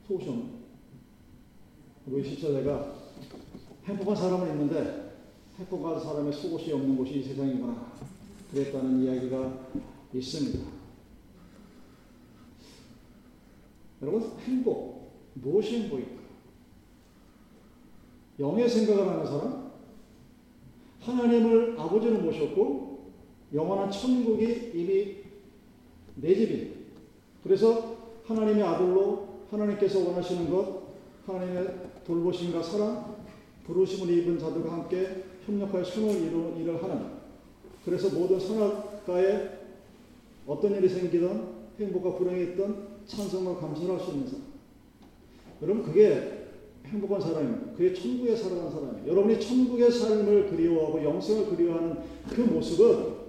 속옷이 0.07 0.29
없네. 0.29 0.49
우리 2.07 2.23
십자대가 2.23 2.95
행복한 3.83 4.15
사람은 4.15 4.51
있는데 4.51 5.13
행복한 5.57 5.99
사람의 5.99 6.31
속옷이 6.31 6.71
없는 6.71 6.95
곳이 6.95 7.19
이 7.19 7.23
세상이구나. 7.23 7.93
그랬다는 8.51 9.03
이야기가 9.03 9.67
있습니다. 10.13 10.78
여러분, 14.01 14.31
행복. 14.45 15.09
무엇이 15.35 15.77
행복일까? 15.81 16.19
영의 18.39 18.69
생각을 18.69 19.07
하는 19.07 19.25
사람? 19.25 19.71
하나님을 21.01 21.79
아버지로 21.79 22.19
모셨고, 22.19 23.11
영원한 23.53 23.91
천국이 23.91 24.71
이미 24.73 25.17
내 26.15 26.35
집이. 26.35 26.73
그래서 27.43 27.97
하나님의 28.25 28.63
아들로 28.63 29.27
하나님께서 29.49 30.07
원하시는 30.07 30.49
것, 30.49 30.83
하나님의 31.25 31.75
돌보심과 32.05 32.61
사랑, 32.63 33.15
부르심을 33.65 34.13
입은 34.17 34.39
자들과 34.39 34.71
함께 34.71 35.23
협력하여 35.45 35.83
선을 35.83 36.59
일을 36.61 36.83
하는. 36.83 37.19
그래서 37.85 38.09
모든 38.17 38.39
선악가에 38.39 39.59
어떤 40.45 40.75
일이 40.75 40.89
생기든 40.89 41.59
행복과 41.79 42.17
불행이 42.17 42.51
있든 42.51 42.88
찬성과 43.09 43.59
감사를 43.59 43.89
할 43.89 43.99
수 43.99 44.11
있는 44.11 44.27
사람. 44.27 44.43
여러분 45.61 45.83
그게 45.83 46.47
행복한 46.85 47.19
사람입니다. 47.19 47.73
그게 47.73 47.93
천국에 47.93 48.35
살아가는 48.35 48.71
사람이에요. 48.71 49.07
여러분이 49.07 49.39
천국의 49.39 49.91
삶을 49.91 50.49
그리워하고 50.49 51.03
영생을 51.03 51.47
그리워하는 51.47 51.97
그 52.29 52.41
모습은 52.41 53.19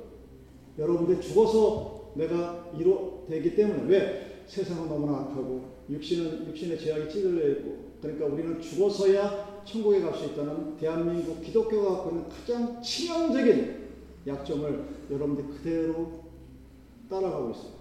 여러분들이 0.79 1.21
죽어서 1.21 2.13
내가 2.15 2.71
이루되기 2.79 3.55
때문에 3.57 3.83
왜 3.87 4.43
세상은 4.47 4.89
너무나 4.89 5.19
악하고 5.21 5.65
육신은 5.91 6.47
육신의 6.49 6.79
죄악이 6.79 7.13
찌들려 7.13 7.49
있고 7.53 7.91
그러니까 8.01 8.27
우리는 8.27 8.61
죽어서야 8.61 9.63
천국에 9.65 10.01
갈 10.01 10.15
수 10.15 10.27
있다는 10.27 10.77
대한민국 10.77 11.43
기독교가 11.43 11.97
갖고 11.97 12.11
있는 12.11 12.29
가장 12.29 12.81
치명적인 12.83 13.81
약점을 14.27 14.85
여러분들이 15.11 15.49
그대로 15.49 16.21
따라가고 17.09 17.51
있어요. 17.51 17.80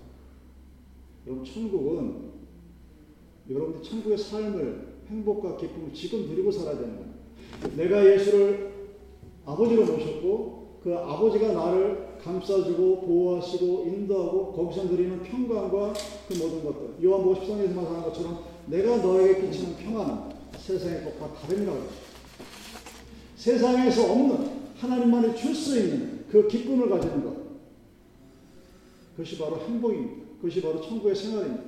여러분 1.29 1.45
천국은 1.45 2.29
여러분들 3.47 3.83
천국의 3.83 4.17
삶을 4.17 4.87
행복과 5.07 5.57
기쁨을 5.57 5.93
지금 5.93 6.25
누리고 6.27 6.51
살아야 6.51 6.79
되는 6.79 6.95
거예요. 6.95 7.75
내가 7.75 8.03
예수를 8.03 8.71
아버지로 9.45 9.85
모셨고 9.85 10.79
그 10.83 10.95
아버지가 10.95 11.53
나를 11.53 12.17
감싸주고 12.23 13.01
보호하시고 13.01 13.85
인도하고 13.85 14.53
거기서 14.53 14.85
누리는 14.85 15.21
평강과 15.21 15.93
그 16.27 16.33
모든 16.33 16.63
것들 16.63 17.03
요한 17.03 17.23
50장에서 17.23 17.75
말하는 17.75 18.01
것처럼 18.03 18.43
내가 18.65 18.97
너에게 18.97 19.41
끼치는 19.41 19.75
평안은 19.77 20.35
세상의 20.57 21.03
것과 21.03 21.33
다름이라고 21.33 21.77
했죠. 21.77 21.95
세상에서 23.35 24.11
없는 24.11 24.59
하나님만이 24.77 25.35
줄 25.35 25.53
수 25.53 25.77
있는 25.77 26.25
그 26.31 26.47
기쁨을 26.47 26.89
가지는 26.89 27.23
것 27.23 27.35
그것이 29.15 29.37
바로 29.37 29.59
행복입니다. 29.59 30.28
그것이 30.41 30.61
바로 30.61 30.81
천국의 30.81 31.15
생활입니다. 31.15 31.63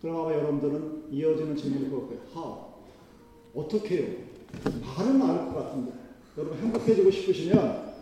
그럼 0.00 0.16
아마 0.20 0.32
여러분들은 0.34 1.04
이어지는 1.12 1.56
질문일 1.56 1.90
것 1.90 2.02
같아요. 2.02 2.20
How? 2.34 2.56
어떻게 3.54 3.96
해요? 3.96 4.16
말은 4.64 5.22
알 5.22 5.52
것 5.52 5.54
같은데. 5.54 5.92
여러분 6.36 6.58
행복해지고 6.58 7.10
싶으시면 7.10 7.94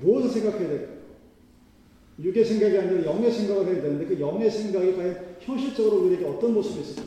무엇을 0.00 0.30
생각해야 0.30 0.68
될까요? 0.68 1.00
육의 2.22 2.44
생각이 2.44 2.76
아니라 2.78 3.04
영의 3.06 3.32
생각을 3.32 3.66
해야 3.66 3.82
되는데 3.82 4.04
그 4.06 4.20
영의 4.20 4.50
생각이 4.50 4.94
과연 4.94 5.36
현실적으로 5.40 6.04
우리에게 6.04 6.26
어떤 6.26 6.52
모습이 6.52 6.80
있을까? 6.80 7.02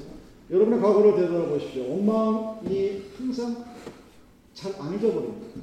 여러분의 0.50 0.82
과거를 0.82 1.16
되돌아 1.16 1.50
보십시오. 1.50 1.84
엉망이 1.92 3.04
항상 3.18 3.64
잘 4.56 4.74
안 4.80 4.96
잊어버립니다. 4.98 5.62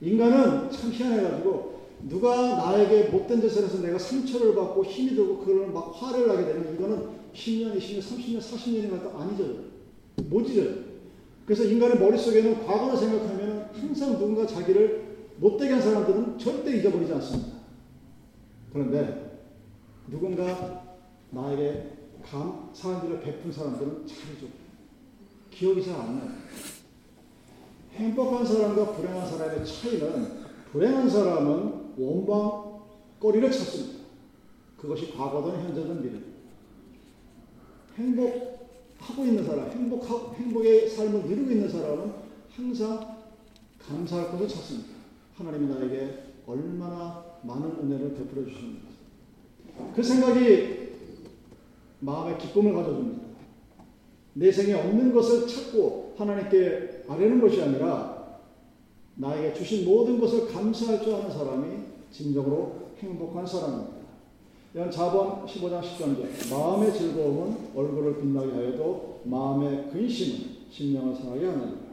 인간은 0.00 0.70
참 0.70 0.90
희한해가지고 0.90 1.75
누가 2.02 2.56
나에게 2.56 3.04
못된 3.08 3.40
짓을 3.40 3.64
해서 3.64 3.80
내가 3.80 3.98
상처를 3.98 4.54
받고 4.54 4.84
힘이 4.84 5.14
들고 5.14 5.38
그걸 5.38 5.68
막 5.68 5.92
화를 5.94 6.28
나게 6.28 6.44
되면 6.44 6.74
이거는 6.74 7.08
10년, 7.32 7.76
20년, 7.78 8.00
30년, 8.00 8.38
40년이 8.38 8.90
가도 8.90 9.18
안 9.18 9.34
잊어요. 9.34 9.54
못 10.28 10.48
잊어요. 10.48 10.74
그래서 11.44 11.64
인간의 11.64 11.98
머릿속에는 11.98 12.66
과거를 12.66 12.96
생각하면 12.96 13.70
항상 13.72 14.12
누군가 14.18 14.46
자기를 14.46 15.06
못되게 15.38 15.74
한 15.74 15.82
사람들은 15.82 16.38
절대 16.38 16.76
잊어버리지 16.76 17.12
않습니다. 17.12 17.56
그런데 18.72 19.40
누군가 20.08 20.98
나에게 21.30 21.92
감, 22.22 22.70
사람들을 22.72 23.20
베푼 23.20 23.52
사람들은 23.52 24.06
잘 24.06 24.16
잊어. 24.18 24.48
기억이 25.50 25.84
잘 25.84 25.94
안 25.94 26.18
나요. 26.18 26.30
행복한 27.94 28.44
사람과 28.44 28.92
불행한 28.92 29.26
사람의 29.26 29.64
차이는 29.64 30.46
불행한 30.72 31.08
사람은 31.08 31.85
원방거리를 31.96 33.50
찾습니다. 33.50 34.04
그것이 34.76 35.12
과거든 35.12 35.60
현재든 35.62 36.02
미래. 36.02 36.20
행복하고 37.96 39.24
있는 39.24 39.44
사람, 39.44 39.70
행복하, 39.70 40.32
행복의 40.34 40.88
삶을 40.90 41.22
누리고 41.22 41.50
있는 41.50 41.68
사람은 41.68 42.12
항상 42.50 43.16
감사할 43.78 44.30
것을 44.30 44.48
찾습니다. 44.48 44.90
하나님이 45.34 45.74
나에게 45.74 46.24
얼마나 46.46 47.24
많은 47.42 47.70
은혜를 47.82 48.14
베풀어 48.14 48.44
주셨는가. 48.44 48.86
그 49.94 50.02
생각이 50.02 50.86
마음에 52.00 52.36
기쁨을 52.36 52.74
가져줍니다. 52.74 53.26
내 54.34 54.52
생에 54.52 54.74
없는 54.74 55.14
것을 55.14 55.46
찾고 55.46 56.14
하나님께 56.18 57.04
아뢰는 57.08 57.40
것이 57.40 57.62
아니라 57.62 58.25
나에게 59.16 59.54
주신 59.54 59.84
모든 59.84 60.20
것을 60.20 60.46
감사할 60.48 61.02
줄 61.02 61.14
아는 61.14 61.30
사람이 61.30 61.66
진정으로 62.10 62.72
행복한 62.98 63.46
사람입니다. 63.46 63.96
이건 64.74 64.90
자본 64.90 65.46
15장 65.46 65.80
10절 65.80 66.50
마음의 66.50 66.92
즐거움은 66.92 67.56
얼굴을 67.74 68.20
빛나게 68.20 68.52
하여도 68.52 69.20
마음의 69.24 69.90
근심은 69.92 70.56
심령을 70.70 71.14
상하게 71.14 71.46
하느니라. 71.46 71.86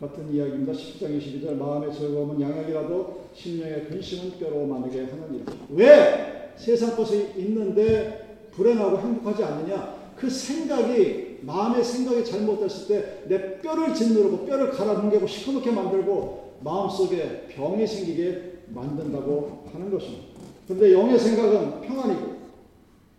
같은 0.00 0.32
이야기입니다. 0.32 0.72
10장 0.72 1.20
22절 1.20 1.54
마음의 1.56 1.92
즐거움은 1.94 2.40
양약이라도 2.40 3.20
심령의 3.34 3.84
근심은 3.88 4.38
뼈로 4.38 4.66
마르게 4.66 5.04
하느니라. 5.04 5.52
왜 5.70 6.52
세상 6.56 6.96
것이 6.96 7.32
있는데 7.36 8.48
불행하고 8.52 8.98
행복하지 8.98 9.44
않느냐? 9.44 10.02
그 10.16 10.28
생각이 10.28 11.40
마음의 11.42 11.84
생각이 11.84 12.24
잘못됐을 12.24 12.88
때 12.88 13.12
내 13.28 13.58
뼈를 13.60 13.94
짓누르고 13.94 14.46
뼈를 14.46 14.70
갈아뭉개고 14.70 15.26
시커멓게 15.26 15.70
만들고 15.70 16.41
마음속에 16.64 17.46
병이 17.48 17.86
생기게 17.86 18.64
만든다고 18.68 19.68
하는 19.72 19.90
것입니다. 19.90 20.24
그런데 20.66 20.92
영의 20.92 21.18
생각은 21.18 21.80
평안이고 21.82 22.36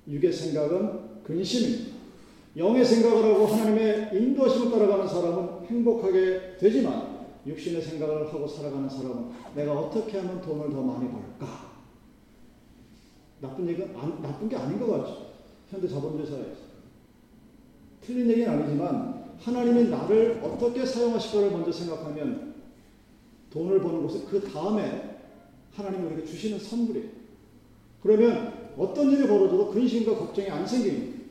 육의 0.08 0.32
생각은 0.32 1.24
근심입니다. 1.24 1.94
영의 2.58 2.86
생각을 2.86 3.34
하고 3.34 3.48
하나님의 3.48 4.10
인도하심을 4.14 4.72
따라가는 4.72 5.08
사람은 5.08 5.66
행복하게 5.66 6.58
되지만 6.60 7.14
육신의 7.46 7.82
생각을 7.82 8.28
하고 8.28 8.48
살아가는 8.48 8.88
사람은 8.88 9.32
내가 9.56 9.74
어떻게 9.74 10.18
하면 10.20 10.42
돈을 10.42 10.70
더 10.70 10.82
많이 10.82 11.10
벌까? 11.10 11.74
나쁜 13.42 13.68
얘기가 13.68 13.88
나쁜 14.22 14.48
게 14.48 14.56
아닌 14.56 14.80
것 14.80 14.88
같죠. 14.88 15.34
현대 15.70 15.88
자본주의 15.88 16.26
사회에서. 16.26 16.62
틀린 18.02 18.30
얘기는 18.30 18.50
아니지만 18.50 19.34
하나님이 19.40 19.90
나를 19.90 20.40
어떻게 20.44 20.86
사용하실까를 20.86 21.52
먼저 21.52 21.72
생각하면 21.72 22.53
돈을 23.54 23.80
버는 23.82 24.02
것은 24.02 24.26
그 24.26 24.42
다음에 24.42 25.20
하나님이 25.74 26.06
우리에게 26.08 26.26
주시는 26.26 26.58
선물이에요. 26.60 27.08
그러면 28.02 28.74
어떤 28.78 29.12
일이 29.12 29.28
벌어져도 29.28 29.70
근심과 29.70 30.18
걱정이 30.18 30.50
안 30.50 30.66
생깁니다. 30.66 31.24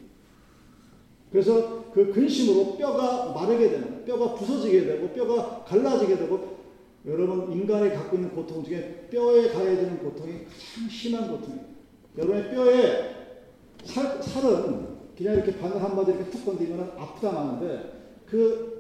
그래서 1.31 1.91
그 1.93 2.13
근심으로 2.13 2.77
뼈가 2.77 3.33
마르게 3.33 3.71
되는, 3.71 4.05
뼈가 4.05 4.35
부서지게 4.35 4.85
되고, 4.85 5.09
뼈가 5.09 5.65
갈라지게 5.65 6.17
되고, 6.17 6.59
여러분, 7.07 7.51
인간이 7.53 7.91
갖고 7.91 8.17
있는 8.17 8.31
고통 8.31 8.63
중에 8.63 9.09
뼈에 9.11 9.49
가해지는 9.49 9.99
고통이 9.99 10.45
가장 10.45 10.89
심한 10.89 11.31
고통이에요. 11.31 11.65
여러분의 12.19 12.51
뼈에 12.51 13.15
살, 13.85 14.23
살은 14.23 14.87
그냥 15.17 15.35
이렇게 15.35 15.59
바늘 15.59 15.83
한마디 15.83 16.13
이렇게 16.13 16.31
툭 16.31 16.45
건드리면 16.45 16.93
아프다 16.97 17.33
마는데, 17.33 18.03
그 18.27 18.72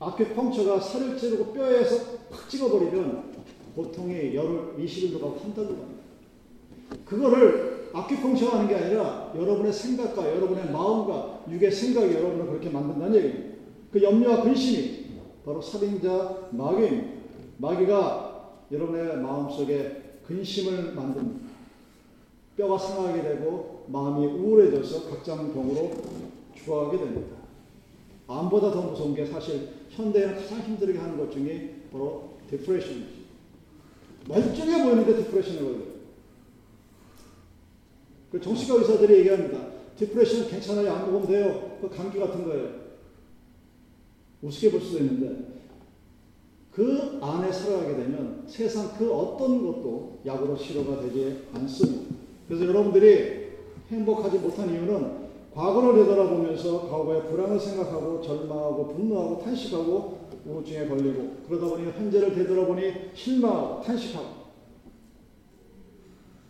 아큐펑처가 0.00 0.80
살을 0.80 1.18
찌르고 1.18 1.52
뼈에서 1.52 2.18
팍 2.30 2.48
찍어버리면 2.48 3.30
고통이 3.76 4.34
열흘, 4.34 4.74
20일도 4.78 5.20
가고 5.20 5.38
한 5.42 5.54
달도 5.54 5.76
갑니다. 5.76 6.00
그거를 7.04 7.90
아큐펑처가 7.92 8.58
하는 8.58 8.68
게 8.68 8.76
아니라 8.76 9.32
여러분의 9.36 9.72
생각과 9.72 10.34
여러분의 10.34 10.70
마음과 10.70 11.44
육의 11.50 11.70
생각이 11.70 12.14
여러분을 12.14 12.46
그렇게 12.46 12.70
만든다는 12.70 13.14
얘기입니다. 13.14 13.56
그 13.92 14.02
염려와 14.02 14.42
근심이 14.42 15.06
바로 15.44 15.60
살인자 15.60 16.48
마귀입니다. 16.50 17.20
마귀가 17.58 18.56
여러분의 18.72 19.18
마음속에 19.18 20.18
근심을 20.26 20.94
만듭니다. 20.94 21.50
뼈가 22.56 22.78
상하게 22.78 23.22
되고 23.22 23.84
마음이 23.88 24.26
우울해져서 24.26 25.10
각장병으로 25.10 25.90
죽어가게 26.54 26.98
됩니다. 26.98 27.36
암보다 28.28 28.70
더 28.70 28.82
무서운 28.82 29.14
게 29.14 29.26
사실 29.26 29.79
현대에는 29.90 30.36
가장 30.36 30.60
힘들게 30.60 30.98
하는 30.98 31.18
것 31.18 31.30
중에 31.32 31.82
바로 31.92 32.30
depression이죠. 32.48 33.20
멀쩡해 34.28 34.84
보이는데 34.84 35.22
depression에 35.24 35.58
걸려요. 35.58 35.90
그 38.30 38.40
정신과 38.40 38.80
의사들이 38.80 39.18
얘기합니다. 39.20 39.70
depression 39.96 40.48
괜찮아요. 40.48 40.92
약 40.92 41.12
먹으면 41.12 41.26
돼요. 41.26 41.78
그 41.80 41.88
감기 41.88 42.18
같은 42.18 42.44
거예요. 42.44 42.80
우습게 44.42 44.70
볼 44.70 44.80
수도 44.80 44.98
있는데 44.98 45.60
그 46.72 47.18
안에 47.20 47.52
살아가게 47.52 47.96
되면 47.96 48.44
세상 48.46 48.96
그 48.96 49.12
어떤 49.12 49.60
것도 49.60 50.20
약으로 50.24 50.56
치료가 50.56 51.00
되지 51.02 51.46
않습니다. 51.52 52.14
그래서 52.46 52.64
여러분들이 52.66 53.50
행복하지 53.90 54.38
못한 54.38 54.70
이유는 54.72 55.29
과거를 55.54 56.04
되돌아보면서 56.04 56.88
과거의 56.88 57.26
불안을 57.28 57.58
생각하고 57.58 58.20
절망하고 58.22 58.88
분노하고 58.88 59.42
탄식하고 59.42 60.30
우울증에 60.46 60.86
걸리고 60.86 61.36
그러다 61.48 61.66
보니 61.68 61.90
현재를 61.90 62.34
되돌아보니 62.34 62.92
실망하고 63.14 63.82
탄식하고 63.82 64.40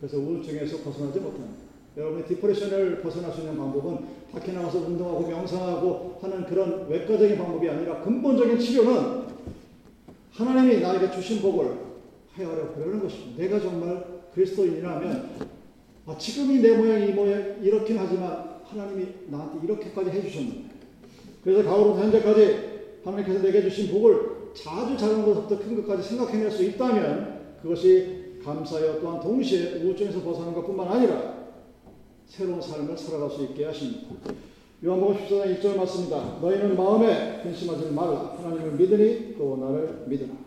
그래서 0.00 0.18
우울증에서 0.18 0.78
벗어나지 0.78 1.20
못합니다. 1.20 1.70
여러분이 1.96 2.24
디프레션을 2.24 3.02
벗어날 3.02 3.32
수 3.32 3.40
있는 3.40 3.56
방법은 3.56 3.98
밖에 4.32 4.52
나가서 4.52 4.78
운동하고 4.78 5.26
명상하고 5.26 6.18
하는 6.22 6.46
그런 6.46 6.88
외과적인 6.88 7.36
방법이 7.36 7.68
아니라 7.68 8.00
근본적인 8.02 8.58
치료는 8.58 9.24
하나님이 10.32 10.80
나에게 10.80 11.10
주신 11.10 11.42
복을 11.42 11.90
하여라 12.32 12.68
그러는 12.74 13.02
것입니다. 13.02 13.42
내가 13.42 13.60
정말 13.60 14.04
그리스도인이라면 14.34 15.50
아, 16.06 16.16
지금이 16.16 16.60
내 16.60 16.76
모양 16.76 17.02
이 17.06 17.12
모양 17.12 17.58
이렇긴 17.62 17.98
하지만 17.98 18.49
하나님이 18.70 19.06
나한테 19.28 19.66
이렇게까지 19.66 20.10
해주셨는데 20.10 20.70
그래서 21.42 21.68
가오로부터 21.68 22.04
현재까지 22.04 22.70
하나님께서 23.04 23.42
내게 23.42 23.62
주신 23.62 23.90
복을 23.90 24.52
자주 24.54 24.96
작은 24.96 25.24
것부터 25.24 25.58
큰 25.58 25.76
것까지 25.76 26.08
생각해낼 26.08 26.50
수 26.50 26.64
있다면 26.64 27.58
그것이 27.62 28.38
감사여 28.44 29.00
또한 29.00 29.20
동시에 29.20 29.82
우울증에서 29.82 30.22
벗어나는 30.22 30.54
것뿐만 30.54 30.88
아니라 30.88 31.40
새로운 32.26 32.60
삶을 32.60 32.96
살아갈 32.96 33.30
수 33.30 33.42
있게 33.44 33.64
하십니다. 33.64 34.08
요한복음 34.82 35.16
14장 35.16 35.60
1절 35.60 35.76
맞습니다. 35.76 36.38
너희는 36.40 36.76
마음에 36.76 37.40
근심하지 37.42 37.90
말라. 37.90 38.34
하나님을 38.38 38.72
믿으니 38.72 39.36
또 39.36 39.56
나를 39.56 40.04
믿으라. 40.06 40.39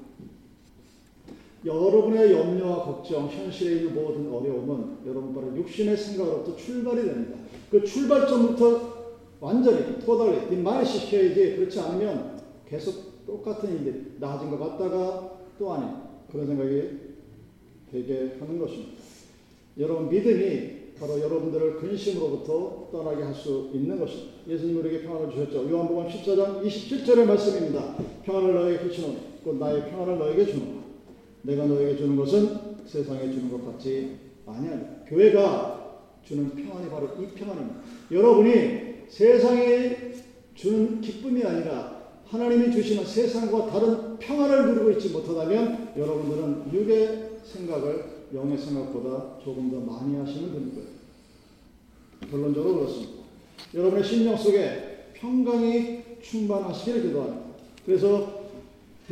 여러분의 1.65 2.31
염려와 2.31 2.83
걱정, 2.83 3.27
현실에 3.27 3.77
있는 3.77 3.95
모든 3.95 4.31
어려움은 4.31 4.97
여러분 5.05 5.33
바로 5.33 5.55
육신의 5.55 5.95
생각으로부터 5.95 6.55
출발이 6.57 7.03
됩니다. 7.05 7.37
그 7.69 7.83
출발점부터 7.83 8.93
완전히 9.39 9.99
토달리 9.99 10.49
뒷말에 10.49 10.83
시켜야지 10.83 11.55
그렇지 11.55 11.79
않으면 11.79 12.41
계속 12.67 13.25
똑같은 13.25 13.81
일이 13.81 14.13
나아진 14.19 14.49
것 14.49 14.59
같다가 14.59 15.39
또 15.57 15.73
아닌 15.73 15.89
그런 16.31 16.47
생각이 16.47 16.89
되게 17.91 18.35
하는 18.39 18.59
것입니다. 18.59 19.01
여러분 19.77 20.09
믿음이 20.09 20.83
바로 20.99 21.19
여러분들을 21.19 21.77
근심으로부터 21.77 22.89
떠나게 22.91 23.23
할 23.23 23.33
수 23.33 23.69
있는 23.73 23.99
것입니다. 23.99 24.33
예수님 24.47 24.77
우리에게 24.79 25.03
평안을 25.03 25.31
주셨죠. 25.31 25.69
요한복음 25.69 26.07
14장 26.07 26.63
27절의 26.63 27.25
말씀입니다. 27.25 27.95
평안을 28.23 28.53
너에게 28.53 28.87
주시노니 28.89 29.17
곧 29.43 29.55
나의 29.55 29.89
평안을 29.89 30.19
너에게 30.19 30.45
주노라. 30.45 30.82
내가 31.43 31.65
너에게 31.65 31.95
주는 31.95 32.15
것은 32.15 32.73
세상에 32.85 33.31
주는 33.31 33.51
것 33.51 33.65
같지 33.65 34.17
아니하니 34.45 34.81
교회가 35.07 36.01
주는 36.25 36.49
평안이 36.49 36.89
바로 36.89 37.09
이 37.19 37.27
평안입니다. 37.35 37.81
여러분이 38.11 38.93
세상에 39.09 40.13
주는 40.55 41.01
기쁨이 41.01 41.43
아니라 41.43 42.03
하나님이 42.25 42.71
주시는 42.71 43.05
세상과 43.05 43.67
다른 43.67 44.17
평안을 44.17 44.67
누리고 44.69 44.91
있지 44.91 45.09
못하다면 45.09 45.93
여러분들은 45.97 46.73
육의 46.73 47.29
생각을 47.43 48.05
영의 48.33 48.57
생각보다 48.57 49.37
조금 49.43 49.69
더 49.69 49.79
많이 49.79 50.15
하시는 50.15 50.51
거예요. 50.51 50.87
결론적으로 52.31 52.75
그렇습니다. 52.75 53.23
여러분의 53.73 54.03
심령 54.03 54.35
속에 54.37 55.11
평강이 55.13 55.99
충만하시기를 56.21 57.03
기도합니다. 57.03 57.43
그래서 57.85 58.42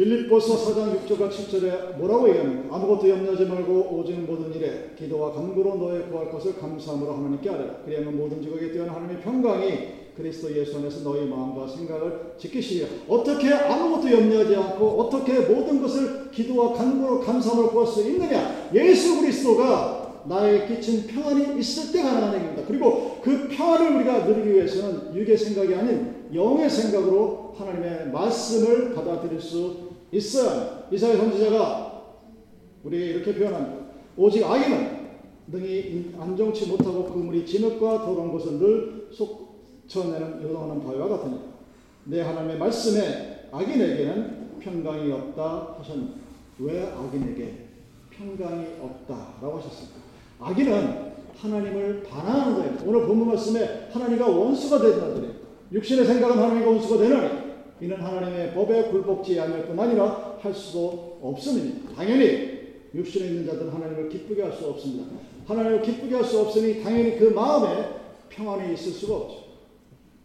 빌립보서 0.02 0.74
4장 0.74 1.06
6절과 1.06 1.30
7절에 1.30 1.98
뭐라고 1.98 2.28
얘기합니까? 2.30 2.76
아무것도 2.76 3.08
염려하지 3.08 3.46
말고 3.46 4.00
오직 4.00 4.20
모든 4.22 4.52
일에 4.56 4.96
기도와 4.98 5.32
간구로 5.32 5.76
너의 5.76 6.10
구할 6.10 6.32
것을 6.32 6.58
감사함으로 6.58 7.14
하나님께 7.14 7.48
아뢰라. 7.48 7.76
그리하면 7.86 8.18
모든 8.18 8.42
지극에 8.42 8.72
뛰어난 8.72 8.96
하나님의 8.96 9.22
평강이 9.22 10.02
그리스도 10.18 10.56
예수 10.58 10.78
안에서 10.78 11.08
너희 11.08 11.28
마음과 11.28 11.68
생각을 11.68 12.34
지키시리라. 12.40 12.88
어떻게 13.08 13.54
아무것도 13.54 14.12
염려하지 14.12 14.56
않고 14.56 14.88
어떻게 15.02 15.40
모든 15.42 15.80
것을 15.80 16.32
기도와 16.32 16.74
간구로 16.74 17.20
감사함으로 17.20 17.70
구할 17.70 17.88
수 17.88 18.02
있느냐? 18.10 18.70
예수 18.74 19.22
그리스도가 19.22 20.24
나에 20.26 20.68
끼친 20.68 21.08
평안이 21.08 21.60
있을 21.60 21.92
때 21.92 22.02
가능한 22.02 22.36
얘기입니다. 22.36 22.64
그리고 22.68 23.20
그 23.24 23.48
평안을 23.50 23.98
우리가 23.98 24.26
누리기 24.26 24.54
위해서는 24.54 25.16
육의 25.16 25.38
생각이 25.38 25.76
아닌 25.76 26.22
영의 26.34 26.70
생각으로 26.70 27.54
하나님의 27.58 28.12
말씀을 28.12 28.94
받아들일 28.94 29.40
수 29.40 29.81
있어야 30.12 30.88
이사야 30.92 31.18
선지자가 31.18 32.04
우리에게 32.84 33.06
이렇게 33.14 33.36
표현합니다. 33.36 33.86
오직 34.18 34.44
악인은 34.44 35.02
능히 35.48 36.14
안정치 36.20 36.68
못하고 36.68 37.06
그물이 37.06 37.46
진흙과 37.46 38.06
더러운 38.06 38.32
것을 38.32 38.60
늘 38.60 39.08
속쳐내는 39.12 40.44
요동하는 40.44 40.84
바위와 40.84 41.08
같으니 41.08 41.40
내 42.06 42.22
하나님의 42.22 42.58
말씀에 42.58 43.50
악인에게는 43.52 44.60
평강이 44.60 45.12
없다 45.12 45.76
하셨는데 45.80 46.14
왜 46.60 46.88
악인에게 46.88 47.68
평강이 48.12 48.66
없다라고 48.82 49.58
하셨습니까? 49.58 50.00
악인은 50.40 51.12
하나님을 51.38 52.04
반항하는 52.04 52.56
거예요. 52.56 52.78
오늘 52.86 53.08
본문 53.08 53.30
말씀에 53.30 53.90
하나님과 53.92 54.28
원수가 54.28 54.80
된다더래요. 54.80 55.32
육신의 55.72 56.06
생각은 56.06 56.38
하나님과 56.38 56.70
원수가 56.70 57.04
되나니 57.04 57.41
이는 57.82 57.98
하나님의 58.00 58.54
법에 58.54 58.84
굴복지 58.84 59.40
아니할 59.40 59.66
뿐 59.68 59.80
아니라 59.80 60.38
할 60.40 60.54
수도 60.54 61.18
없으니 61.22 61.84
당연히 61.96 62.62
육신에 62.94 63.28
있는 63.28 63.46
자들은 63.48 63.70
하나님을 63.72 64.10
기쁘게 64.10 64.44
할 64.44 64.54
수 64.54 64.68
없습니다. 64.68 65.08
하나님을 65.48 65.82
기쁘게 65.82 66.16
할 66.16 66.24
수 66.24 66.40
없으니 66.40 66.84
당연히 66.84 67.18
그 67.18 67.26
마음에 67.26 67.88
평안이 68.30 68.74
있을 68.74 68.92
수가 68.92 69.16
없죠. 69.16 69.44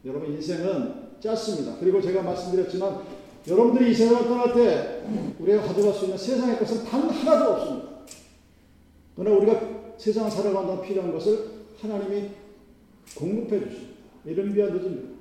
여러분 0.05 0.33
인생은 0.35 1.07
짧습니다. 1.21 1.77
그리고 1.81 2.01
제가 2.01 2.23
말씀드렸지만 2.23 3.01
여러분들이 3.49 3.93
이 3.93 3.95
세상을 3.95 4.29
떠날 4.29 4.53
때 4.53 5.03
우리가 5.39 5.63
가져갈 5.63 5.95
수 5.95 6.05
있는 6.05 6.19
세상의 6.19 6.59
것은 6.59 6.85
단 6.85 7.09
하나도 7.09 7.53
없습니다. 7.53 7.89
그러나 9.17 9.37
우리가 9.39 9.61
세상을 9.97 10.31
살아간다 10.31 10.83
필요한 10.83 11.11
것을 11.13 11.39
하나님이 11.81 12.29
공급해 13.17 13.61
주십니다. 13.61 13.95
이른 14.27 14.53
비와 14.53 14.69
늦은 14.69 15.16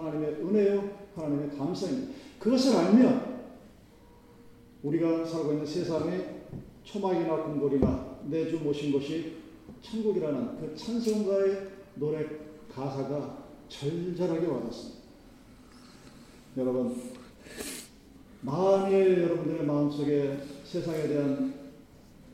하나님의 0.00 0.30
은혜요, 0.42 0.90
하나님의 1.14 1.56
감사입니다. 1.56 2.12
그것을 2.38 2.76
알면 2.76 3.40
우리가 4.82 5.24
살고 5.24 5.52
있는 5.52 5.66
세상의 5.66 6.40
초막이나 6.84 7.44
궁궐이나 7.44 8.18
내주 8.24 8.58
모신 8.58 8.92
것이 8.92 9.36
천국이라는 9.82 10.58
그 10.58 10.74
찬송가의 10.74 11.68
노래 11.96 12.26
가사가 12.74 13.44
절절하게 13.68 14.46
와닿습니다. 14.46 15.00
여러분, 16.56 16.96
만일 18.40 19.22
여러분들의 19.22 19.66
마음속에 19.66 20.38
세상에 20.64 21.06
대한 21.08 21.54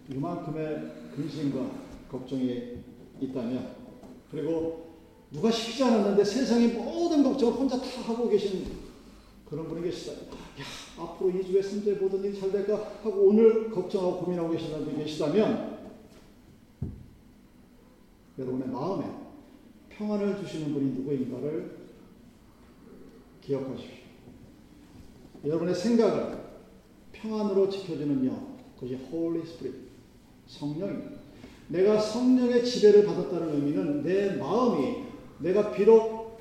이만큼의 0.09 0.93
근심과 1.15 1.71
걱정이 2.11 2.79
있다면, 3.21 3.77
그리고 4.31 4.86
누가 5.31 5.51
시키지 5.51 5.83
않았는데 5.85 6.25
세상의 6.25 6.69
모든 6.69 7.23
걱정을 7.23 7.55
혼자 7.55 7.81
다 7.81 7.87
하고 8.03 8.29
계신 8.29 8.65
그런 9.49 9.69
분이 9.69 9.83
계시다. 9.83 10.13
야, 10.13 10.65
앞으로 10.99 11.31
2주에 11.31 11.61
3주에 11.61 12.01
모든 12.01 12.25
일이 12.25 12.39
잘 12.39 12.51
될까 12.51 12.75
하고 13.03 13.29
오늘 13.29 13.71
걱정하고 13.71 14.25
고민하고 14.25 14.51
계시는 14.51 14.85
분이 14.85 15.05
계시다면 15.05 15.77
여러분의 18.39 18.69
마음에 18.69 19.05
평안을 19.91 20.39
주시는 20.39 20.73
분이 20.73 20.93
누구인가를 20.93 21.77
기억하십시오. 23.43 23.97
여러분의 25.45 25.75
생각을 25.75 26.45
평안으로 27.13 27.71
지켜주는 27.71 28.27
영, 28.27 28.59
그것이 28.75 28.95
Holy 28.95 29.43
Spirit, 29.43 29.89
성령입니다. 30.47 31.17
내가 31.69 31.99
성령의 31.99 32.65
지배를 32.65 33.07
받았다는 33.07 33.55
의미는 33.55 34.03
내 34.03 34.37
마음이 34.37 35.06
내가 35.39 35.73
비록 35.73 36.39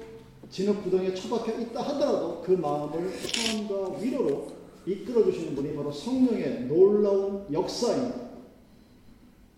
진흙 0.49 0.83
구덩이에 0.83 1.13
처박혀 1.13 1.59
있다 1.59 1.81
하더라도 1.81 2.41
그 2.41 2.51
마음을 2.51 3.11
평안과 3.33 3.99
위로로 3.99 4.47
이끌어 4.85 5.23
주시는 5.25 5.55
분이 5.55 5.75
바로 5.75 5.91
성령의 5.91 6.65
놀라운 6.65 7.45
역사입니다. 7.51 8.25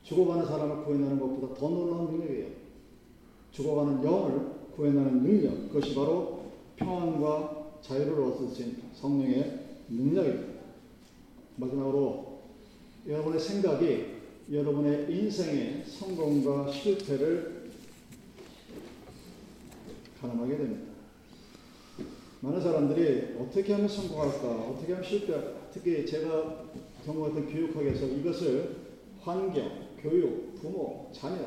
죽어가는 0.03 0.45
사람을 0.45 0.85
구해내는 0.85 1.19
것보다 1.19 1.53
더 1.53 1.67
놀라운 1.67 2.11
능력이에요. 2.11 2.47
죽어가는 3.51 4.03
영을 4.03 4.51
구해내는 4.75 5.23
능력, 5.23 5.69
그것이 5.69 5.93
바로 5.93 6.43
평안과 6.77 7.79
자유를 7.81 8.23
얻으신 8.23 8.77
성령의 8.93 9.59
능력입니다. 9.89 10.57
마지막으로 11.57 12.39
여러분의 13.07 13.39
생각이 13.39 14.05
여러분의 14.51 15.07
인생의 15.09 15.83
성공과 15.85 16.71
실패를 16.71 17.56
가늠하게 20.21 20.57
됩니다. 20.57 20.91
많은 22.41 22.61
사람들이 22.61 23.35
어떻게 23.39 23.73
하면 23.73 23.87
성공할까, 23.87 24.47
어떻게 24.47 24.93
하면 24.93 25.07
실패할까, 25.07 25.69
특히 25.73 26.05
제가 26.05 26.65
경험했던 27.05 27.47
교육학에서 27.47 28.05
이것을 28.05 28.75
환경, 29.21 29.87
교육, 30.01 30.55
부모, 30.61 31.09
자녀, 31.11 31.37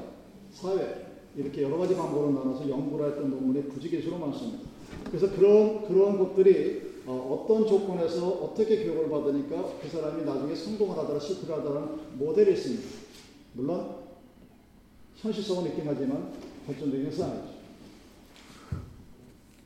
사회 0.53 1.07
이렇게 1.37 1.63
여러 1.63 1.79
가지 1.79 1.95
방법으로 1.95 2.33
나눠서 2.33 2.69
연구를 2.69 3.11
했던 3.11 3.31
논문이 3.31 3.69
부지기수로 3.69 4.19
많습니다. 4.19 4.69
그래서 5.07 5.31
그런 5.31 5.87
그런 5.87 6.19
것들이 6.19 6.91
어, 7.07 7.45
떤 7.49 7.67
조건에서 7.67 8.29
어떻게 8.29 8.85
교육을 8.85 9.09
받으니까 9.09 9.79
그 9.81 9.89
사람이 9.89 10.25
나중에 10.25 10.55
성공을 10.55 10.99
하더라 10.99 11.19
실패를 11.19 11.57
하더라 11.57 11.97
모델이 12.19 12.53
있습니다. 12.53 12.89
물론 13.55 13.97
현실성은 15.17 15.71
있긴 15.71 15.85
하지만 15.87 16.33
발전적인 16.67 17.07
아니죠. 17.07 17.50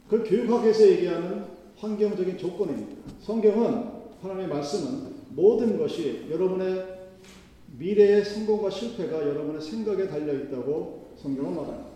그 0.09 0.23
교육학에서 0.23 0.89
얘기하는 0.89 1.45
환경적인 1.77 2.39
조건입니다. 2.39 3.03
성경은 3.21 3.85
하나님의 4.21 4.49
말씀은 4.49 5.15
모든 5.31 5.79
것이 5.79 6.27
여러분의 6.31 6.95
미래의 7.79 8.25
성공과 8.25 8.71
실패가 8.71 9.21
여러분의 9.21 9.61
생각에 9.61 10.07
달려 10.07 10.33
있다고 10.35 11.15
성경은 11.17 11.57
말합니다. 11.57 11.91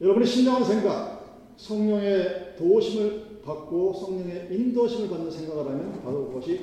여러분의 0.00 0.26
신령한 0.26 0.64
생각, 0.64 1.52
성령의 1.56 2.56
도우심을 2.56 3.40
받고 3.44 3.94
성령의 3.94 4.48
인도하심을 4.50 5.08
받는 5.08 5.30
생각을 5.30 5.72
하면 5.72 6.02
바로 6.02 6.28
그것이 6.28 6.60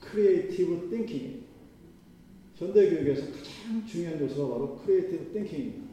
creative 0.00 0.88
thinking입니다. 0.90 1.44
현대 2.56 2.90
교육에서 2.90 3.26
가장 3.32 3.86
중요한 3.86 4.20
요소가 4.20 4.54
바로 4.54 4.76
creative 4.76 5.32
thinking입니다. 5.32 5.83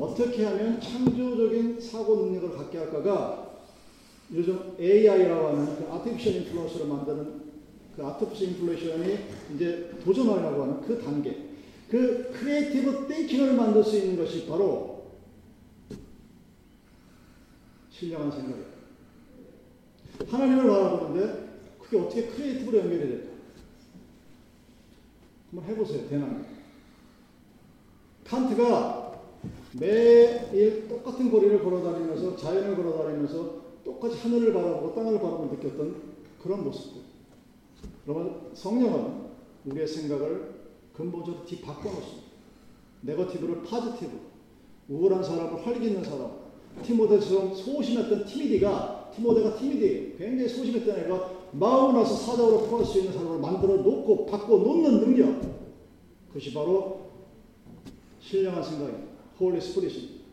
어떻게 0.00 0.44
하면 0.44 0.80
창조적인 0.80 1.80
사고 1.80 2.16
능력을 2.16 2.56
갖게 2.56 2.78
할까가 2.78 3.60
요즘 4.32 4.76
AI라고 4.78 5.48
하는 5.48 5.76
그 5.76 5.92
artificial 5.92 6.36
intelligence를 6.36 6.86
만드는 6.86 7.42
그 7.96 8.04
artificial 8.04 8.48
intelligence이 8.48 9.18
이제 9.54 9.90
도전하려고 10.04 10.62
하는 10.62 10.80
그 10.82 11.00
단계. 11.02 11.46
그 11.88 12.30
creative 12.32 13.06
thinking을 13.06 13.54
만들 13.54 13.82
수 13.82 13.96
있는 13.96 14.16
것이 14.16 14.46
바로 14.46 15.12
신령한 17.90 18.30
생각이에요. 18.30 18.76
하나님을 20.28 20.66
바라보는데 20.66 21.46
그게 21.80 21.98
어떻게 21.98 22.26
creative로 22.26 22.78
연결이 22.80 22.98
될까? 22.98 23.36
한번 25.50 25.70
해보세요. 25.70 26.08
대남. 26.08 26.44
칸트가 28.24 29.05
매일 29.78 30.88
똑같은 30.88 31.30
거리를 31.30 31.62
걸어다니면서 31.62 32.36
자연을 32.36 32.76
걸어다니면서 32.76 33.66
똑같이 33.84 34.16
하늘을 34.18 34.52
바라보고 34.52 34.94
땅을 34.94 35.18
바라보고 35.20 35.54
느꼈던 35.54 35.94
그런 36.42 36.64
모습들. 36.64 37.02
그러면 38.04 38.50
성령은 38.54 39.26
우리의 39.66 39.86
생각을 39.86 40.54
근본적으로 40.92 41.44
뒤바꿔놓습니다. 41.44 42.26
negative를 43.02 43.62
positive, 43.62 44.12
우울한 44.88 45.22
사람을 45.22 45.66
활기 45.66 45.88
있는 45.88 46.02
사람, 46.02 46.30
티모데처럼 46.82 47.54
소심했던 47.54 48.24
timid가 48.24 49.10
티모데가 49.14 49.56
timid, 49.56 50.14
굉장히 50.18 50.48
소심했던 50.48 51.00
애가 51.00 51.30
마음을 51.52 52.00
나서 52.00 52.14
사자로 52.14 52.66
통할 52.68 52.84
수 52.84 52.98
있는 52.98 53.12
사람을 53.12 53.38
만들어 53.40 53.76
놓고 53.76 54.26
바꿔 54.26 54.56
놓는 54.56 55.00
능력, 55.00 55.40
그것이 56.28 56.52
바로 56.54 57.10
신령한 58.20 58.62
생각입니다. 58.62 59.15
Holy 59.38 59.60
Spirit입니다. 59.60 60.24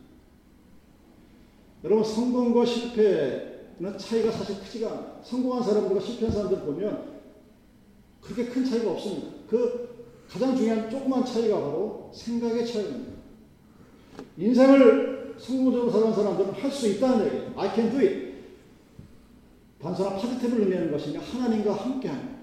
여러분 1.84 2.02
성공과 2.04 2.64
실패는 2.64 3.98
차이가 3.98 4.30
사실 4.30 4.58
크지가 4.60 4.90
않아요. 4.90 5.20
성공한 5.22 5.62
사람들과 5.62 6.00
실패한 6.00 6.32
사람들 6.32 6.60
보면 6.60 7.14
그렇게 8.22 8.46
큰 8.46 8.64
차이가 8.64 8.92
없습니다. 8.92 9.28
그 9.48 10.06
가장 10.28 10.56
중요한 10.56 10.88
조그만 10.90 11.24
차이가 11.24 11.56
바로 11.60 12.10
생각의 12.14 12.66
차이입니다. 12.66 13.12
인생을 14.38 15.34
성공적으로 15.38 15.90
살아가는 15.90 16.16
사람들은 16.16 16.52
할 16.62 16.70
수 16.70 16.88
있다는 16.88 17.26
얘기예요. 17.26 17.52
I 17.56 17.74
can 17.74 17.90
do 17.90 17.98
it. 18.00 18.34
단순한 19.82 20.14
positive를 20.16 20.62
의미하는 20.62 20.90
것이냐 20.90 21.20
하나님과 21.20 21.74
함께하는 21.74 22.36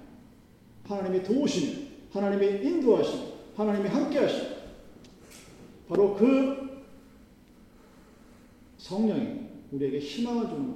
하나님이 0.88 1.24
도우시며 1.24 1.80
하나님이 2.12 2.64
인도하시며 2.68 3.24
하나님이 3.55 3.89
함께하시며 3.89 4.61
바로 5.91 6.15
그 6.15 6.55
성령이 8.77 9.41
우리에게 9.73 9.99
희망을 9.99 10.47
주는 10.47 10.75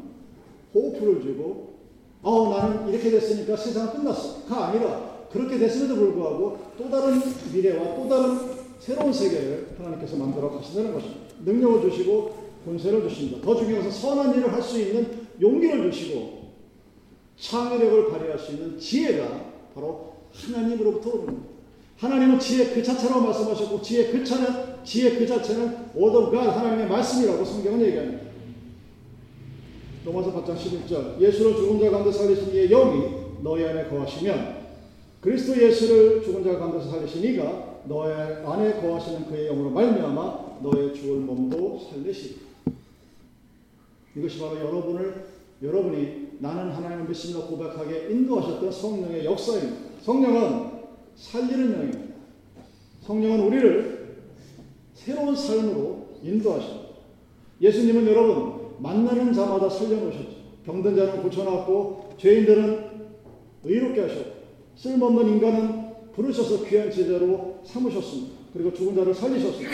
호프를 0.74 1.22
주고 1.22 1.76
어 2.22 2.50
나는 2.50 2.90
이렇게 2.90 3.10
됐으니까 3.12 3.56
세상은 3.56 3.94
끝났어가 3.94 4.68
아니라 4.68 5.28
그렇게 5.32 5.58
됐음에도 5.58 5.96
불구하고 5.96 6.58
또 6.78 6.90
다른 6.90 7.22
미래와 7.54 7.96
또 7.96 8.10
다른 8.10 8.38
새로운 8.80 9.14
세계를 9.14 9.76
하나님께서 9.78 10.18
만들어 10.18 10.52
가신다는 10.52 10.94
것입니다. 10.94 11.22
능력을 11.46 11.90
주시고 11.90 12.36
권세를 12.66 13.08
주십니다. 13.08 13.42
더 13.42 13.56
중요한 13.56 13.86
것은 13.86 14.02
선한 14.02 14.38
일을 14.38 14.52
할 14.52 14.62
수 14.62 14.82
있는 14.82 15.28
용기를 15.40 15.92
주시고 15.92 16.52
창의력을 17.38 18.12
발휘할 18.12 18.38
수 18.38 18.52
있는 18.52 18.78
지혜가 18.78 19.54
바로 19.74 20.16
하나님으로부터 20.34 21.10
오릅니다. 21.12 21.55
하나님은 22.06 22.40
지혜 22.40 22.74
그 22.74 22.84
자체라고 22.84 23.22
말씀하셨고 23.22 23.82
지혜 23.82 24.12
그 24.12 24.24
차는 24.24 24.84
지혜 24.84 25.18
그 25.18 25.26
자체는 25.26 25.92
God 25.94 26.38
하나님의 26.38 26.88
말씀이라고 26.88 27.44
성경은 27.44 27.82
얘기합니다. 27.82 28.26
로마서 30.06 30.32
8장 30.34 30.56
11절 30.56 31.20
예수를 31.20 31.56
죽은 31.56 31.80
자 31.80 31.90
가운데 31.90 32.12
살리신 32.12 32.54
이의 32.54 32.70
영이 32.70 33.42
너희 33.42 33.66
안에 33.66 33.88
거하시면 33.90 34.66
그리스도 35.20 35.60
예수를 35.60 36.24
죽은 36.24 36.44
자 36.44 36.60
가운데서 36.60 36.92
살리신 36.92 37.24
이가 37.24 37.82
너희 37.86 38.14
안에 38.14 38.82
거하시는 38.82 39.26
그의 39.26 39.48
영으로 39.48 39.72
말미암아 39.72 40.60
너의 40.62 40.94
죽을 40.94 41.18
몸도 41.22 41.90
살리시리. 41.90 42.46
이것이 44.16 44.40
바로 44.40 44.60
여러분을 44.60 45.26
여러분이 45.64 46.38
나는 46.40 46.72
하나님을 46.72 47.10
믿습니다 47.10 47.48
고백하게 47.48 48.10
인도하셨던 48.12 48.72
성령의 48.72 49.26
역사입니다. 49.26 49.78
성령은 50.04 50.75
살리는 51.16 51.74
영입니다. 51.74 52.16
성령은 53.02 53.40
우리를 53.42 54.16
새로운 54.94 55.36
삶으로 55.36 56.08
인도하십니다. 56.24 56.86
예수님은 57.62 58.08
여러분 58.08 58.76
만나는 58.80 59.34
자마다 59.34 59.70
살려놓으셨죠. 59.70 60.36
병든 60.66 60.96
자는 60.96 61.22
고쳐놨고 61.22 62.16
죄인들은 62.18 62.86
의롭게 63.64 64.02
하셨고 64.02 64.36
쓸모없는 64.76 65.34
인간은 65.34 65.86
부르셔서 66.14 66.66
귀한 66.66 66.92
제자로 66.92 67.62
삼으셨습니다. 67.64 68.36
그리고 68.54 68.74
죽은 68.74 68.96
자를 68.96 69.14
살리셨습니다. 69.14 69.72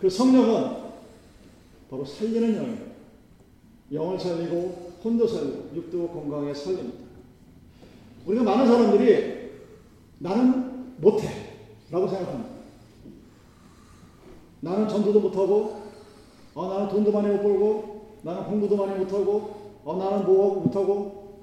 그 0.00 0.08
성령은 0.08 0.76
바로 1.90 2.04
살리는 2.04 2.56
영입니다. 2.56 2.84
영을 3.92 4.18
살리고 4.18 4.92
혼도 5.04 5.26
살리고 5.26 5.70
육도 5.74 6.08
건강에 6.08 6.52
살립니다. 6.52 7.06
우리가 8.26 8.42
많은 8.42 8.66
사람들이 8.66 9.35
나는 10.18 10.96
못해 11.00 11.28
라고 11.90 12.08
생각합니다. 12.08 12.56
나는 14.60 14.88
전도도 14.88 15.20
못하고 15.20 15.82
어, 16.54 16.68
나는 16.68 16.88
돈도 16.88 17.12
많이 17.12 17.28
못 17.28 17.42
벌고 17.42 18.16
나는 18.22 18.44
공부도 18.44 18.76
많이 18.76 18.98
못하고 18.98 19.80
어, 19.84 19.96
나는 19.96 20.26
뭐 20.26 20.62
못하고 20.62 21.42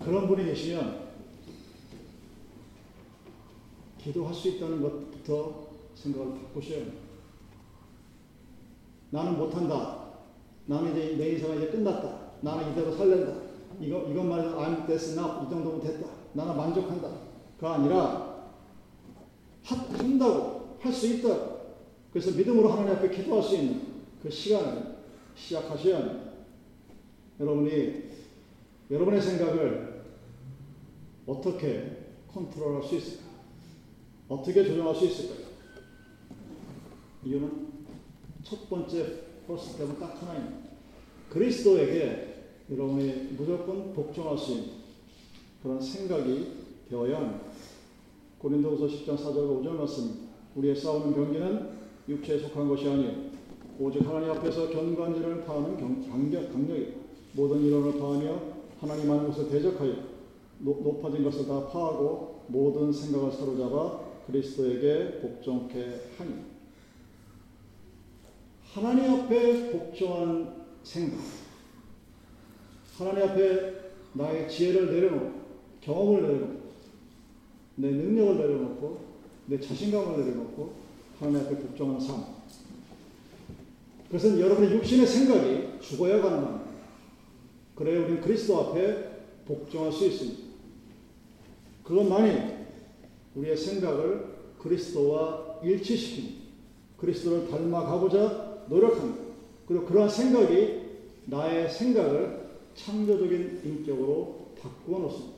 그런 0.00 0.28
분이 0.28 0.44
계시면 0.44 1.04
기도할 3.98 4.34
수 4.34 4.48
있다는 4.48 4.82
것부터 4.82 5.68
생각을 5.94 6.34
바꾸셔야 6.34 6.80
합니다. 6.80 6.98
나는 9.10 9.38
못한다. 9.38 10.04
나는 10.66 10.92
이제 10.92 11.16
내 11.16 11.30
인생은 11.30 11.56
이제 11.58 11.68
끝났다. 11.68 12.32
나는 12.42 12.72
이대로 12.72 12.94
살랜다. 12.94 13.43
이거 13.80 14.02
이것만 14.10 14.40
해도 14.40 14.58
I'm 14.58 14.86
that's 14.86 15.12
enough. 15.12 15.46
이 15.46 15.50
정도면 15.50 15.80
됐다. 15.80 16.06
나는 16.32 16.56
만족한다. 16.56 17.08
가 17.60 17.74
아니라 17.74 18.48
하, 19.62 19.76
한다고 19.76 20.76
할 20.80 20.92
수 20.92 21.06
있다. 21.06 21.54
그래서 22.12 22.30
믿음으로 22.32 22.68
하나님 22.70 22.92
앞에 22.96 23.08
기도할 23.10 23.42
수 23.42 23.56
있는 23.56 23.80
그 24.22 24.30
시간을 24.30 24.96
시작하셔야 25.34 25.98
합니다. 25.98 26.30
여러분이 27.40 28.10
여러분의 28.90 29.20
생각을 29.20 30.04
어떻게 31.26 32.12
컨트롤할 32.32 32.82
수 32.82 32.96
있을까? 32.96 33.24
어떻게 34.28 34.64
조정할 34.64 34.94
수 34.94 35.06
있을까요? 35.06 35.46
이유는 37.24 37.72
첫 38.42 38.68
번째 38.68 39.22
때문 39.78 39.98
딱 39.98 40.20
하나입니다. 40.22 40.70
그리스도에게 41.30 42.33
여러분이 42.70 43.34
무조건 43.36 43.92
있는 44.52 44.70
그런 45.62 45.80
생각이 45.80 46.52
되어야 46.88 47.16
합니다. 47.16 47.40
고린도후서 48.38 48.86
10장 48.86 49.16
4절 49.16 49.62
5절 49.62 49.70
말씀입니다. 49.70 50.24
우리의 50.56 50.76
싸우는 50.76 51.14
경기는 51.14 51.70
육체에 52.08 52.38
속한 52.38 52.68
것이 52.68 52.88
아니요 52.88 53.34
오직 53.78 54.06
하나님 54.06 54.30
앞에서 54.30 54.70
견관지를 54.70 55.44
파하는 55.44 55.76
강력, 56.08 56.52
강력이 56.52 56.94
모든 57.32 57.60
이론을 57.64 57.98
파하며 57.98 58.40
하나님 58.80 59.10
하는 59.10 59.26
것을 59.28 59.48
대적하여 59.50 59.94
높아진 60.58 61.24
것을 61.24 61.46
다 61.46 61.66
파하고 61.66 62.44
모든 62.48 62.92
생각을 62.92 63.32
사로잡아 63.32 64.00
그리스도에게 64.26 65.20
복종케 65.20 66.00
하니 66.16 66.34
하나님 68.72 69.10
앞에 69.10 69.72
복종한 69.72 70.64
생각 70.82 71.43
하나님 72.98 73.28
앞에 73.28 73.74
나의 74.12 74.48
지혜를 74.48 74.86
내려놓고 74.86 75.32
경험을 75.80 76.22
내려놓고 76.22 76.64
내 77.76 77.90
능력을 77.90 78.36
내려놓고 78.36 79.00
내 79.46 79.60
자신감을 79.60 80.18
내려놓고 80.20 80.72
하나님 81.18 81.40
앞에 81.40 81.56
복종하는 81.56 82.00
삶. 82.00 82.24
그것은 84.06 84.38
여러분의 84.38 84.72
육신의 84.76 85.06
생각이 85.06 85.80
죽어야 85.80 86.22
가능합니다. 86.22 86.64
그래야 87.74 88.04
우리는 88.04 88.20
그리스도 88.20 88.60
앞에 88.60 89.10
복종할 89.44 89.92
수 89.92 90.06
있습니다. 90.06 90.44
그것만이 91.82 92.54
우리의 93.34 93.56
생각을 93.56 94.34
그리스도와 94.58 95.60
일치시킵니다. 95.62 96.44
그리스도를 96.96 97.50
닮아가고자 97.50 98.64
노력합니다. 98.68 99.24
그리고 99.66 99.84
그러한 99.84 100.08
생각이 100.08 100.82
나의 101.26 101.68
생각을 101.68 102.43
창조적인 102.74 103.60
인격으로 103.64 104.48
바꾸어 104.60 105.00
놓습니다. 105.00 105.34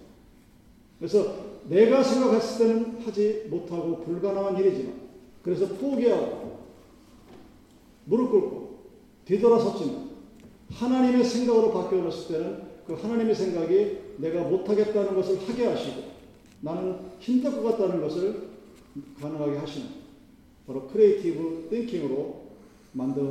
그래서 0.98 1.36
내가 1.68 2.02
생각했을 2.02 2.66
때는 2.66 3.00
하지 3.02 3.46
못하고 3.50 4.00
불가능한 4.00 4.58
일이지만 4.58 4.94
그래서 5.42 5.68
포기하고 5.68 6.60
무릎 8.06 8.30
꿇고 8.30 8.76
뒤돌아섰지만 9.24 10.10
하나님의 10.70 11.24
생각으로 11.24 11.72
바뀌어 11.72 12.00
놓았을 12.00 12.34
때는 12.34 12.62
그 12.86 12.94
하나님의 12.94 13.34
생각이 13.34 13.98
내가 14.18 14.44
못하겠다는 14.44 15.14
것을 15.14 15.38
하게 15.48 15.66
하시고 15.66 16.02
나는 16.60 16.96
힘들 17.18 17.50
것 17.50 17.62
같다는 17.62 18.00
것을 18.00 18.48
가능하게 19.20 19.58
하시는 19.58 19.88
바로 20.66 20.86
creative 20.86 21.68
thinking으로 21.70 22.46
만들어 22.92 23.26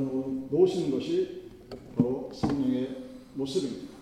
놓으시는 0.51 0.91
것이 0.91 1.49
바로 1.95 2.29
성령의 2.33 2.95
모습입니다. 3.33 3.94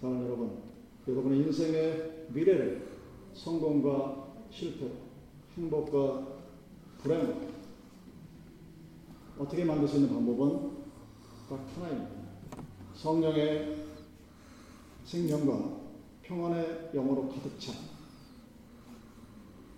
사랑하는 0.00 0.26
여러분, 0.26 0.62
여러분의 1.08 1.38
인생의 1.38 2.26
미래를 2.28 2.86
성공과 3.32 4.34
실패, 4.50 4.90
행복과 5.56 6.36
불행 6.98 7.48
어떻게 9.38 9.64
만들 9.64 9.88
수 9.88 9.96
있는 9.96 10.10
방법은 10.10 10.70
딱 11.48 11.66
하나입니다. 11.74 12.10
성령의 12.94 13.86
생명과 15.04 15.80
평안의 16.22 16.90
영으로 16.92 17.28
가득 17.28 17.58
찬 17.58 17.74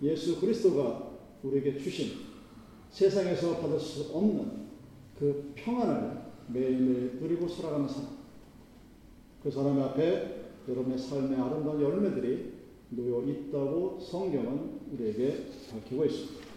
예수 0.01 0.39
그리스도가 0.39 1.11
우리에게 1.43 1.77
주신 1.77 2.29
세상에서 2.89 3.59
받을 3.59 3.79
수 3.79 4.11
없는 4.13 4.69
그 5.17 5.53
평안을 5.55 6.23
매일매일 6.47 7.19
누리고 7.21 7.47
살아가는 7.47 7.87
사람. 7.87 8.18
그 9.41 9.49
사람 9.49 9.79
앞에 9.81 10.51
여러분의 10.67 10.97
삶의 10.97 11.39
아름다운 11.39 11.81
열매들이 11.81 12.59
놓여 12.89 13.21
있다고 13.23 13.99
성경은 13.99 14.79
우리에게 14.91 15.45
밝히고 15.71 16.05
있습니다. 16.05 16.49